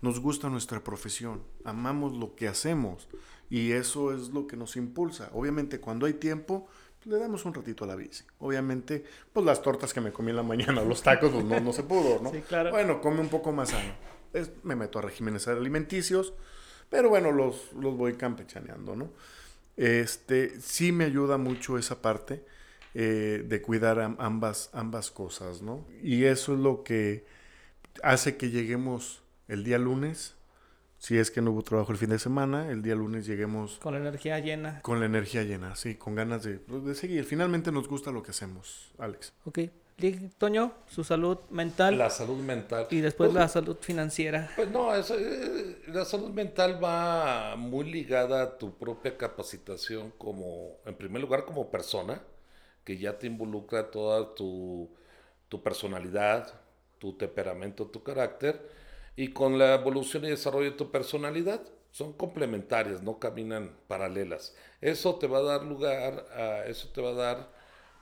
[0.00, 3.08] Nos gusta nuestra profesión, amamos lo que hacemos
[3.50, 5.28] y eso es lo que nos impulsa.
[5.34, 6.66] Obviamente cuando hay tiempo,
[6.98, 8.24] pues le damos un ratito a la bici.
[8.38, 11.72] Obviamente, pues las tortas que me comí en la mañana, los tacos, pues no, no
[11.74, 12.30] se pudo, ¿no?
[12.30, 12.70] Sí, claro.
[12.70, 13.92] Bueno, come un poco más sano.
[14.32, 16.32] Es, me meto a regímenes alimenticios,
[16.88, 19.10] pero bueno, los, los voy campechaneando, ¿no?
[19.76, 22.44] Este, sí me ayuda mucho esa parte
[22.94, 25.86] eh, de cuidar ambas, ambas cosas, ¿no?
[26.02, 27.24] Y eso es lo que
[28.02, 30.36] hace que lleguemos el día lunes,
[30.98, 33.78] si es que no hubo trabajo el fin de semana, el día lunes lleguemos...
[33.78, 34.82] Con la energía llena.
[34.82, 37.24] Con la energía llena, sí, con ganas de, de seguir.
[37.24, 39.32] Finalmente nos gusta lo que hacemos, Alex.
[39.44, 39.60] Ok.
[40.38, 41.98] Toño, su salud mental.
[41.98, 42.86] La salud mental.
[42.90, 44.50] Y después pues, la salud financiera.
[44.56, 50.78] Pues no, eso, eh, la salud mental va muy ligada a tu propia capacitación como,
[50.86, 52.22] en primer lugar, como persona,
[52.84, 54.90] que ya te involucra toda tu,
[55.48, 56.60] tu personalidad,
[56.98, 58.68] tu temperamento, tu carácter,
[59.16, 61.62] y con la evolución y desarrollo de tu personalidad.
[61.90, 64.54] Son complementarias, no caminan paralelas.
[64.80, 67.52] Eso te va a dar lugar a, eso te va a dar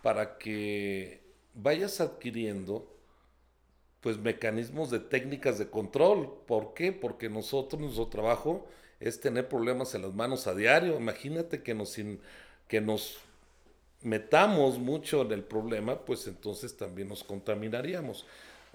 [0.03, 1.23] para que
[1.55, 2.95] vayas adquiriendo
[4.01, 6.43] pues mecanismos de técnicas de control.
[6.47, 6.93] ¿Por qué?
[6.93, 8.67] Porque nosotros, nuestro trabajo
[9.01, 10.97] es tener problemas en las manos a diario.
[10.97, 11.97] Imagínate que nos,
[12.69, 13.19] que nos
[14.03, 18.27] metamos mucho en el problema, pues entonces también nos contaminaríamos.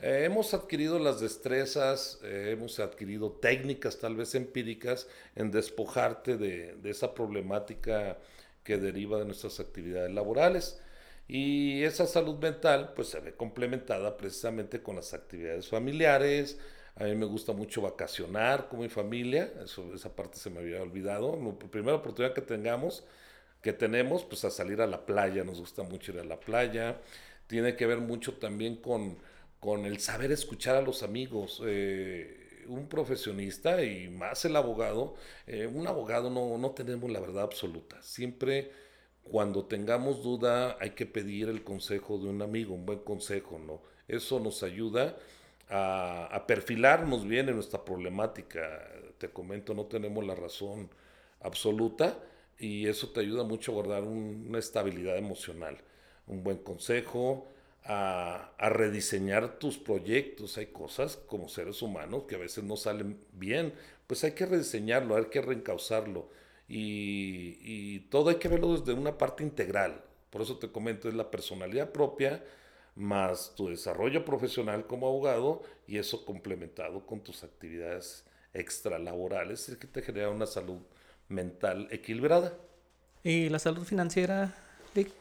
[0.01, 6.75] Eh, hemos adquirido las destrezas, eh, hemos adquirido técnicas tal vez empíricas en despojarte de,
[6.75, 8.17] de esa problemática
[8.63, 10.79] que deriva de nuestras actividades laborales.
[11.27, 16.59] Y esa salud mental pues se ve complementada precisamente con las actividades familiares.
[16.95, 20.81] A mí me gusta mucho vacacionar con mi familia, eso, esa parte se me había
[20.81, 21.39] olvidado.
[21.41, 23.03] La primera oportunidad que tengamos,
[23.63, 26.99] que tenemos, pues a salir a la playa, nos gusta mucho ir a la playa.
[27.47, 29.17] Tiene que ver mucho también con,
[29.59, 31.61] con el saber escuchar a los amigos.
[31.65, 35.15] Eh, un profesionista y más el abogado,
[35.47, 38.01] eh, un abogado no, no tenemos la verdad absoluta.
[38.03, 38.71] Siempre
[39.23, 43.81] cuando tengamos duda hay que pedir el consejo de un amigo, un buen consejo, ¿no?
[44.09, 45.17] Eso nos ayuda
[45.69, 48.89] a, perfilarnos bien en nuestra problemática.
[49.17, 50.89] Te comento, no tenemos la razón
[51.39, 52.19] absoluta
[52.59, 55.77] y eso te ayuda mucho a guardar una estabilidad emocional,
[56.27, 57.47] un buen consejo,
[57.83, 60.57] a, a, rediseñar tus proyectos.
[60.57, 63.73] Hay cosas como seres humanos que a veces no salen bien,
[64.07, 66.29] pues hay que rediseñarlo, hay que reencauzarlo
[66.67, 70.01] y, y todo hay que verlo desde una parte integral.
[70.29, 72.43] Por eso te comento, es la personalidad propia
[72.95, 79.87] más tu desarrollo profesional como abogado y eso complementado con tus actividades extralaborales es que
[79.87, 80.79] te genera una salud
[81.27, 82.53] mental equilibrada.
[83.23, 84.53] ¿Y la salud financiera,
[84.93, 85.11] Dick?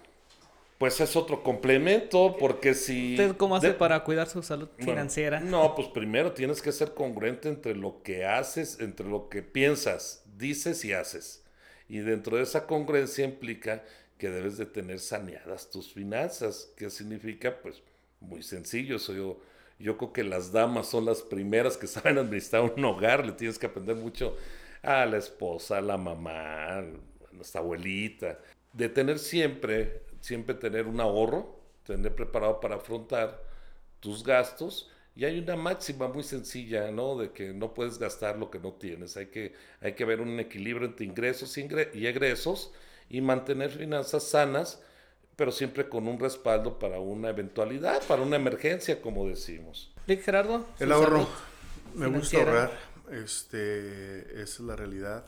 [0.79, 3.13] Pues es otro complemento, porque si...
[3.13, 5.39] ¿Usted cómo hace para cuidar su salud financiera?
[5.39, 10.25] No, pues primero tienes que ser congruente entre lo que haces, entre lo que piensas,
[10.37, 11.45] dices y haces.
[11.89, 13.85] Y dentro de esa congruencia implica
[14.19, 16.73] que debes de tener saneadas tus finanzas.
[16.77, 17.61] ¿Qué significa?
[17.61, 17.83] Pues
[18.21, 18.99] muy sencillo.
[18.99, 19.41] Soy yo,
[19.79, 23.27] yo creo que las damas son las primeras que saben administrar un hogar.
[23.27, 24.37] Le tienes que aprender mucho
[24.83, 26.85] a la esposa, a la mamá, a
[27.33, 28.39] nuestra abuelita.
[28.73, 33.43] De tener siempre, siempre tener un ahorro, tener preparado para afrontar
[34.01, 34.91] tus gastos.
[35.15, 37.17] Y hay una máxima muy sencilla, ¿no?
[37.17, 39.17] De que no puedes gastar lo que no tienes.
[39.17, 42.73] Hay que, hay que ver un equilibrio entre ingresos y egresos
[43.11, 44.81] y mantener finanzas sanas,
[45.37, 49.93] pero siempre con un respaldo para una eventualidad, para una emergencia, como decimos.
[50.07, 50.67] Rick Gerardo.
[50.79, 51.29] El ahorro.
[51.95, 52.92] Me gusta ahorrar.
[53.13, 55.27] Este, es la realidad.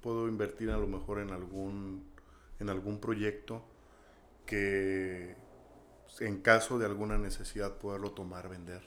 [0.00, 2.04] puedo invertir a lo mejor en algún,
[2.60, 3.64] en algún proyecto
[4.46, 5.34] que
[6.20, 8.82] en caso de alguna necesidad poderlo tomar, vender.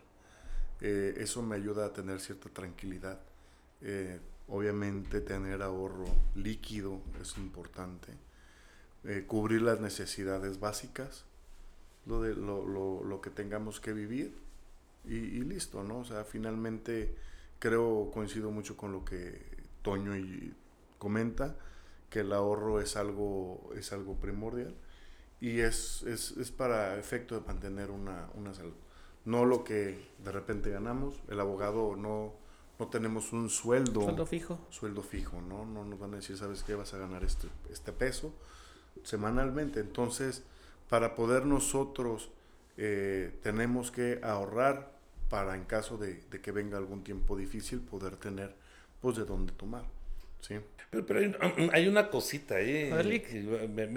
[0.79, 3.19] Eh, eso me ayuda a tener cierta tranquilidad.
[3.81, 8.13] Eh, obviamente tener ahorro líquido es importante.
[9.03, 11.25] Eh, cubrir las necesidades básicas,
[12.05, 14.33] lo, de, lo, lo, lo que tengamos que vivir
[15.05, 15.99] y, y, listo, ¿no?
[15.99, 17.15] O sea, finalmente
[17.60, 19.41] creo, coincido mucho con lo que
[19.82, 20.53] Toño y
[20.97, 21.55] comenta,
[22.10, 24.76] que el ahorro es algo, es algo primordial
[25.39, 28.74] y es, es, es para efecto de mantener una, una salud.
[29.26, 32.34] No lo que de repente ganamos, el abogado no,
[32.80, 34.01] no tenemos un sueldo.
[34.01, 34.60] Sueldo fijo.
[34.70, 35.66] Sueldo fijo, ¿no?
[35.66, 36.76] No nos van a decir, ¿sabes qué?
[36.76, 38.34] Vas a ganar este, este peso
[39.03, 39.80] semanalmente.
[39.80, 40.43] Entonces,
[40.89, 42.32] para poder nosotros,
[42.78, 44.99] eh, tenemos que ahorrar
[45.30, 48.55] para en caso de, que venga algún tiempo difícil, poder tener,
[48.99, 49.84] pues, de dónde tomar.
[50.41, 50.55] ¿sí?
[50.89, 51.19] Pero,
[51.73, 52.91] hay, una cosita ahí.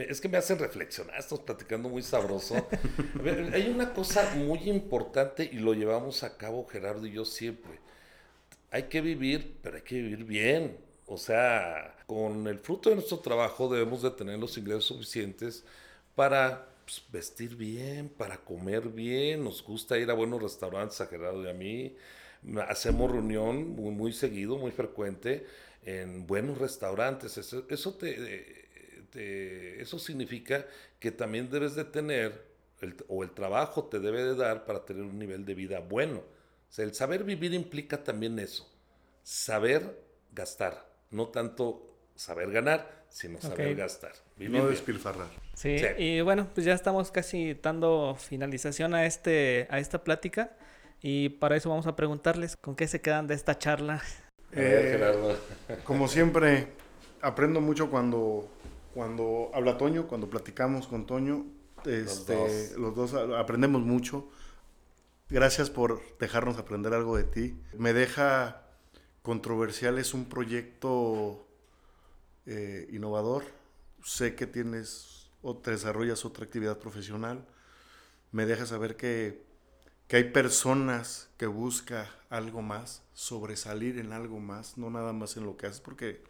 [0.09, 2.69] es que me hacen reflexionar, estamos platicando muy sabroso.
[3.53, 7.81] hay una cosa muy importante y lo llevamos a cabo Gerardo y yo siempre.
[8.71, 10.77] Hay que vivir, pero hay que vivir bien.
[11.07, 15.65] O sea, con el fruto de nuestro trabajo debemos de tener los ingresos suficientes
[16.15, 19.45] para pues, vestir bien, para comer bien.
[19.45, 21.97] Nos gusta ir a buenos restaurantes, exagerado de a mí.
[22.69, 25.47] Hacemos reunión muy, muy seguido, muy frecuente
[25.85, 27.39] en buenos restaurantes.
[27.39, 30.67] Eso, eso, te, eso significa
[30.99, 32.47] que también debes de tener,
[33.09, 36.19] o el trabajo te debe de dar para tener un nivel de vida bueno.
[36.19, 38.69] O sea, el saber vivir implica también eso,
[39.23, 44.13] saber gastar no tanto saber ganar, sino saber gastar.
[44.39, 45.31] no despilfarrar.
[45.55, 50.57] Sí, y bueno, pues ya estamos casi dando finalización a, este, a esta plática
[51.01, 54.03] y para eso vamos a preguntarles con qué se quedan de esta charla.
[54.53, 54.99] Eh,
[55.85, 56.69] como siempre,
[57.21, 58.49] aprendo mucho cuando,
[58.95, 61.47] cuando habla Toño, cuando platicamos con Toño.
[61.85, 62.79] Este, los, dos.
[62.79, 64.29] los dos aprendemos mucho.
[65.29, 67.57] Gracias por dejarnos aprender algo de ti.
[67.77, 68.63] Me deja
[69.23, 71.47] Controversial es un proyecto
[72.47, 73.45] eh, innovador.
[74.03, 77.45] Sé que tienes o te desarrollas otra actividad profesional.
[78.31, 79.43] Me deja saber que,
[80.09, 85.45] que hay personas que buscan algo más, sobresalir en algo más, no nada más en
[85.45, 86.23] lo que haces, porque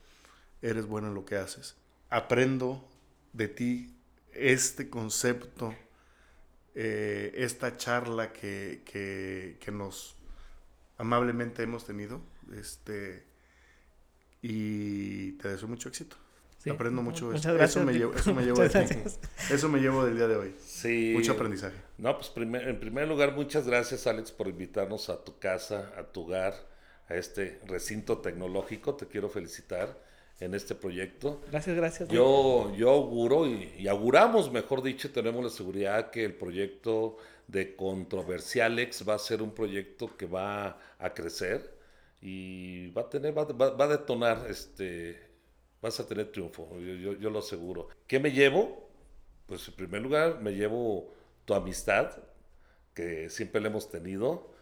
[0.62, 1.76] eres bueno en lo que haces.
[2.10, 2.88] Aprendo
[3.32, 3.94] de ti
[4.32, 5.74] este concepto,
[6.74, 10.16] eh, esta charla que, que, que nos
[10.98, 12.20] amablemente hemos tenido
[12.54, 13.24] este,
[14.40, 16.16] y te deseo mucho éxito.
[16.70, 17.56] Aprendo mucho eso.
[17.58, 20.54] Eso me llevo, eso me llevo, eso me llevo del día de hoy.
[20.58, 21.12] Sí.
[21.14, 21.76] Mucho aprendizaje.
[21.98, 26.22] No, pues en primer lugar, muchas gracias, Alex, por invitarnos a tu casa, a tu
[26.22, 26.54] hogar,
[27.08, 28.94] a este recinto tecnológico.
[28.94, 30.00] Te quiero felicitar
[30.40, 31.40] en este proyecto.
[31.50, 32.08] Gracias, gracias.
[32.08, 37.76] Yo, yo auguro y, y, auguramos, mejor dicho, tenemos la seguridad que el proyecto de
[37.76, 41.76] Controversialex va a ser un proyecto que va a crecer
[42.20, 45.31] y va a tener, va, va, a detonar, este,
[45.82, 47.88] vas a tener triunfo, yo, yo, lo aseguro.
[48.06, 48.88] ¿Qué me llevo?
[49.46, 51.12] Pues en primer lugar me llevo
[51.44, 52.12] tu amistad,
[52.94, 54.52] que siempre la hemos tenido,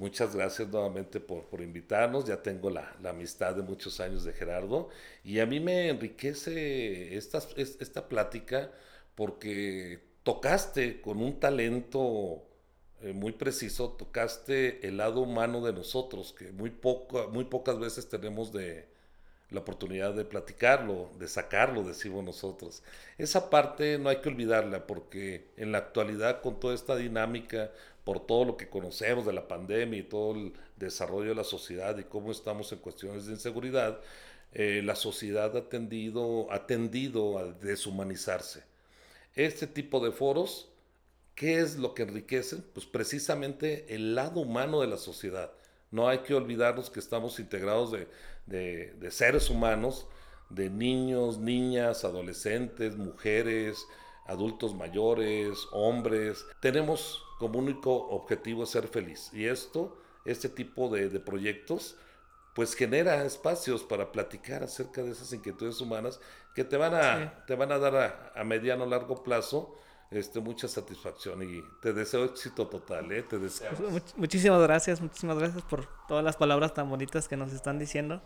[0.00, 2.24] Muchas gracias nuevamente por, por invitarnos.
[2.24, 4.88] Ya tengo la, la, amistad de muchos años de Gerardo
[5.22, 8.72] y a mí me enriquece esta, esta plática
[9.14, 12.42] porque tocaste con un talento
[13.02, 18.08] eh, muy preciso, tocaste el lado humano de nosotros, que muy, poco, muy pocas veces
[18.08, 18.88] tenemos de,
[19.50, 22.82] la oportunidad de platicarlo, de sacarlo, decimos nosotros.
[23.18, 27.70] Esa parte no hay que olvidarla porque en la actualidad con toda esta dinámica,
[28.04, 31.98] por todo lo que conocemos de la pandemia y todo el desarrollo de la sociedad
[31.98, 34.00] y cómo estamos en cuestiones de inseguridad,
[34.52, 38.64] eh, la sociedad ha tendido, ha tendido a deshumanizarse.
[39.34, 40.70] Este tipo de foros,
[41.34, 42.64] ¿qué es lo que enriquecen?
[42.72, 45.52] Pues precisamente el lado humano de la sociedad.
[45.92, 48.08] No hay que olvidarnos que estamos integrados de,
[48.50, 50.06] de, seres humanos,
[50.50, 53.86] de niños, niñas, adolescentes, mujeres,
[54.26, 56.44] adultos mayores, hombres.
[56.60, 59.30] Tenemos como único objetivo ser feliz.
[59.32, 61.96] Y esto, este tipo de, proyectos,
[62.54, 66.20] pues genera espacios para platicar acerca de esas inquietudes humanas
[66.54, 69.76] que te van a, te van a dar a, a mediano o largo plazo
[70.10, 73.22] este, mucha satisfacción y te deseo éxito total, ¿eh?
[73.22, 73.70] Te deseo.
[74.16, 78.20] muchísimas gracias, muchísimas gracias por todas las palabras tan bonitas que nos están diciendo.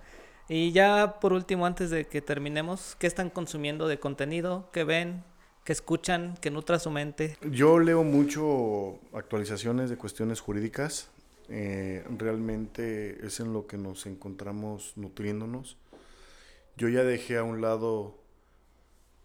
[0.49, 4.68] Y ya por último, antes de que terminemos, ¿qué están consumiendo de contenido?
[4.72, 5.24] ¿Qué ven?
[5.64, 6.37] ¿Qué escuchan?
[6.41, 7.39] ¿Qué nutra su mente?
[7.51, 11.09] Yo leo mucho actualizaciones de cuestiones jurídicas.
[11.49, 15.78] Eh, realmente es en lo que nos encontramos nutriéndonos.
[16.76, 18.24] Yo ya dejé a un lado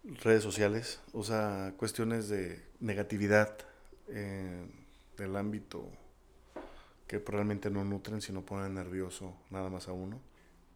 [0.04, 3.56] redes sociales, o sea, cuestiones de negatividad
[4.08, 4.66] eh,
[5.16, 5.88] del ámbito
[7.06, 10.20] que realmente no nutren, sino ponen nervioso nada más a uno.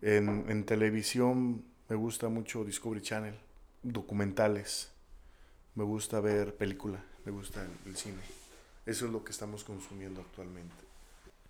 [0.03, 3.35] En, en televisión me gusta mucho Discovery Channel,
[3.83, 4.91] documentales,
[5.75, 8.21] me gusta ver película, me gusta el, cine.
[8.87, 10.75] Eso es lo que estamos consumiendo actualmente.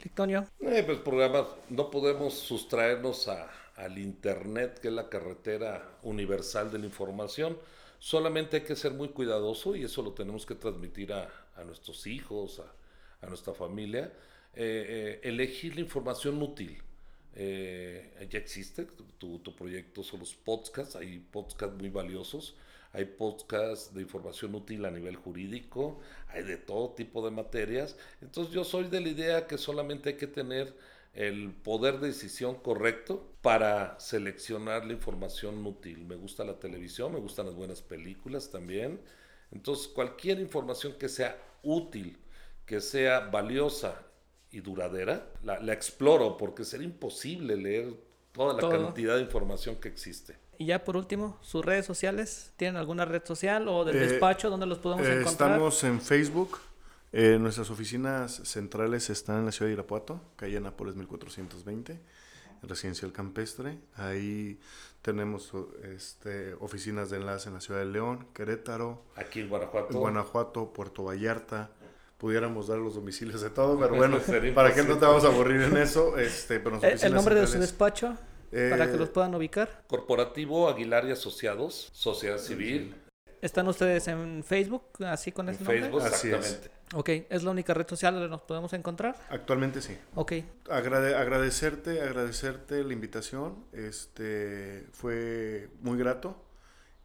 [0.02, 0.46] Lictonio.
[0.60, 6.78] Eh, pues programas, no podemos sustraernos a, al Internet, que es la carretera universal de
[6.78, 7.58] la información.
[7.98, 12.06] Solamente hay que ser muy cuidadoso y eso lo tenemos que transmitir a, a nuestros
[12.06, 14.12] hijos, a, a nuestra familia.
[14.56, 16.80] Eh, eh, elegir la información útil.
[17.34, 18.84] Eh, ya existe,
[19.18, 22.54] tu, tu, proyecto son los podcasts, hay podcasts muy valiosos,
[22.92, 27.96] hay podcasts de información útil a nivel jurídico, hay de todo tipo de materias.
[28.20, 30.72] Entonces yo soy de la idea que solamente hay que tener
[31.14, 36.06] el poder de decisión correcto para seleccionar la información útil.
[36.06, 38.98] Me gusta la televisión, me gustan las buenas películas también.
[39.52, 42.16] Entonces, cualquier información que sea útil,
[42.64, 44.00] que sea valiosa
[44.50, 47.94] y duradera, la, exploro porque sería imposible leer
[48.32, 50.38] toda la cantidad de información que existe.
[50.56, 54.48] Y ya por último, sus redes sociales, ¿tienen alguna red social o del eh, despacho
[54.48, 55.50] donde los podemos eh, encontrar?
[55.50, 56.60] Estamos en Facebook,
[57.12, 62.00] eh, nuestras oficinas centrales están en la ciudad de Irapuato, calle Nápoles 1420,
[62.68, 63.78] Residencial Campestre.
[63.94, 64.58] Ahí
[65.02, 65.52] tenemos
[65.82, 69.02] este, oficinas de enlace en la ciudad de León, Querétaro.
[69.16, 69.92] Aquí en Guanajuato.
[69.92, 71.70] En Guanajuato, Puerto Vallarta.
[72.18, 74.18] Pudiéramos dar los domicilios de todo, pero bueno,
[74.54, 76.16] ¿para qué no te vamos a aburrir en eso?
[76.18, 78.16] Este, pero eh, ¿El nombre de su despacho?
[78.70, 79.82] para que eh, los puedan ubicar.
[79.88, 82.94] Corporativo Aguilar y Asociados, Sociedad Civil.
[83.44, 85.82] ¿Están ustedes en Facebook, así con ese nombre?
[85.82, 86.70] Facebook, exactamente.
[86.94, 89.16] Ok, ¿es la única red social donde nos podemos encontrar?
[89.28, 89.98] Actualmente sí.
[90.14, 90.32] Ok.
[90.70, 93.66] agradecerte, agradecerte la invitación.
[93.74, 96.42] Este fue muy grato.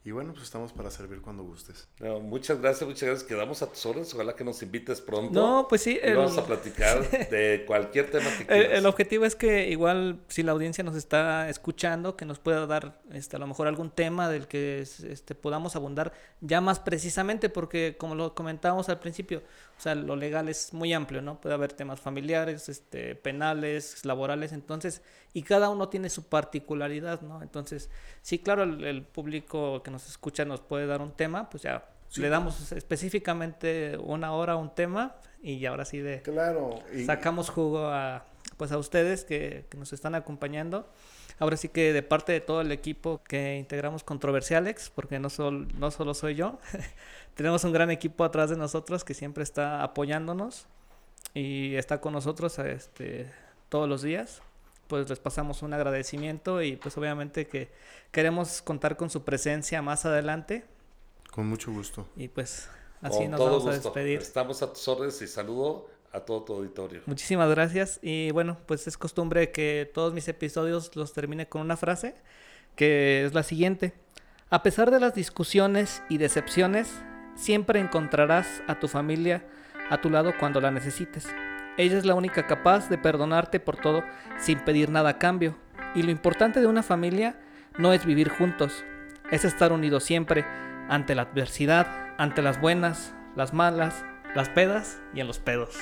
[0.06, 1.90] Y bueno, pues estamos para servir cuando gustes.
[2.22, 3.28] muchas gracias, muchas gracias.
[3.28, 4.14] Quedamos a tus órdenes.
[4.14, 5.34] Ojalá que nos invites pronto.
[5.34, 6.00] No, pues sí.
[6.16, 8.78] Vamos a platicar de cualquier tema que quieras.
[8.78, 13.02] El, objetivo es que igual si la audiencia nos está escuchando, que nos pueda dar
[13.12, 17.98] este, a lo mejor algún tema del que este, podamos abundar ya más precisamente, porque
[17.98, 19.44] como lo comentábamos al principio,
[19.80, 21.40] o sea, lo legal es muy amplio, ¿no?
[21.40, 25.02] Puede haber temas familiares, este, penales, laborales, entonces,
[25.32, 27.42] y cada uno tiene su particularidad, ¿no?
[27.42, 27.90] Entonces,
[28.22, 32.28] sí, claro, el, público que nos escucha nos puede dar un tema, pues ya le
[32.28, 36.24] damos específicamente una hora a un tema y ahora sí de...
[36.24, 36.84] Claro.
[37.06, 38.26] Sacamos jugo a,
[38.58, 40.90] pues a ustedes que, que nos están acompañando.
[41.40, 45.70] Ahora sí que de parte de todo el equipo que integramos Controversialex, porque no, sol,
[45.78, 46.60] no solo soy yo,
[47.40, 50.66] tenemos un gran equipo atrás de nosotros que siempre está apoyándonos
[51.34, 53.32] y está con nosotros este,
[53.70, 54.42] todos los días.
[54.88, 57.72] Pues les pasamos un agradecimiento y pues obviamente que
[58.12, 60.66] queremos contar con su presencia más adelante.
[61.32, 62.06] Con mucho gusto.
[62.18, 62.70] Y pues
[63.00, 64.20] así nos vamos a despedir.
[64.20, 67.04] Estamos a tus órdenes y saludo a todo tu auditorio.
[67.06, 71.78] Muchísimas gracias y bueno, pues es costumbre que todos mis episodios los termine con una
[71.78, 72.16] frase
[72.76, 73.94] que es la siguiente.
[74.50, 76.90] A pesar de las discusiones y decepciones,
[77.36, 79.44] siempre encontrarás a tu familia
[79.90, 81.28] a tu lado cuando la necesites.
[81.78, 84.04] Ella es la única capaz de perdonarte por todo
[84.38, 85.56] sin pedir nada a cambio.
[85.96, 87.40] Y lo importante de una familia
[87.78, 88.84] no es vivir juntos,
[89.32, 90.46] es estar unidos siempre
[90.90, 94.04] ante la adversidad, ante las buenas, las malas,
[94.36, 95.78] las pedas y en los pedos.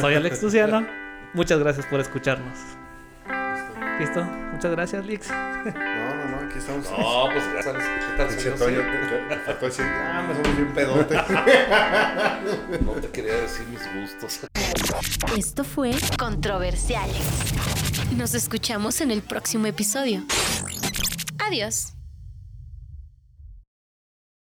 [0.00, 0.86] Soy Alex Luciano.
[1.32, 2.58] Muchas gracias por escucharnos.
[3.98, 4.24] ¿Listo?
[4.24, 5.30] Muchas gracias, Lix.
[6.60, 6.90] Estamos.
[6.90, 7.76] No, pues gracias.
[7.76, 8.50] ¿Qué tal, Pinche?
[8.52, 8.80] Toño,
[9.46, 11.16] faltó decir, ah, me somos bien pedote.
[12.84, 14.40] No te quería decir mis gustos.
[15.36, 17.22] Esto fue Controversiales.
[18.16, 20.22] Nos escuchamos en el próximo episodio.
[21.46, 21.94] Adiós.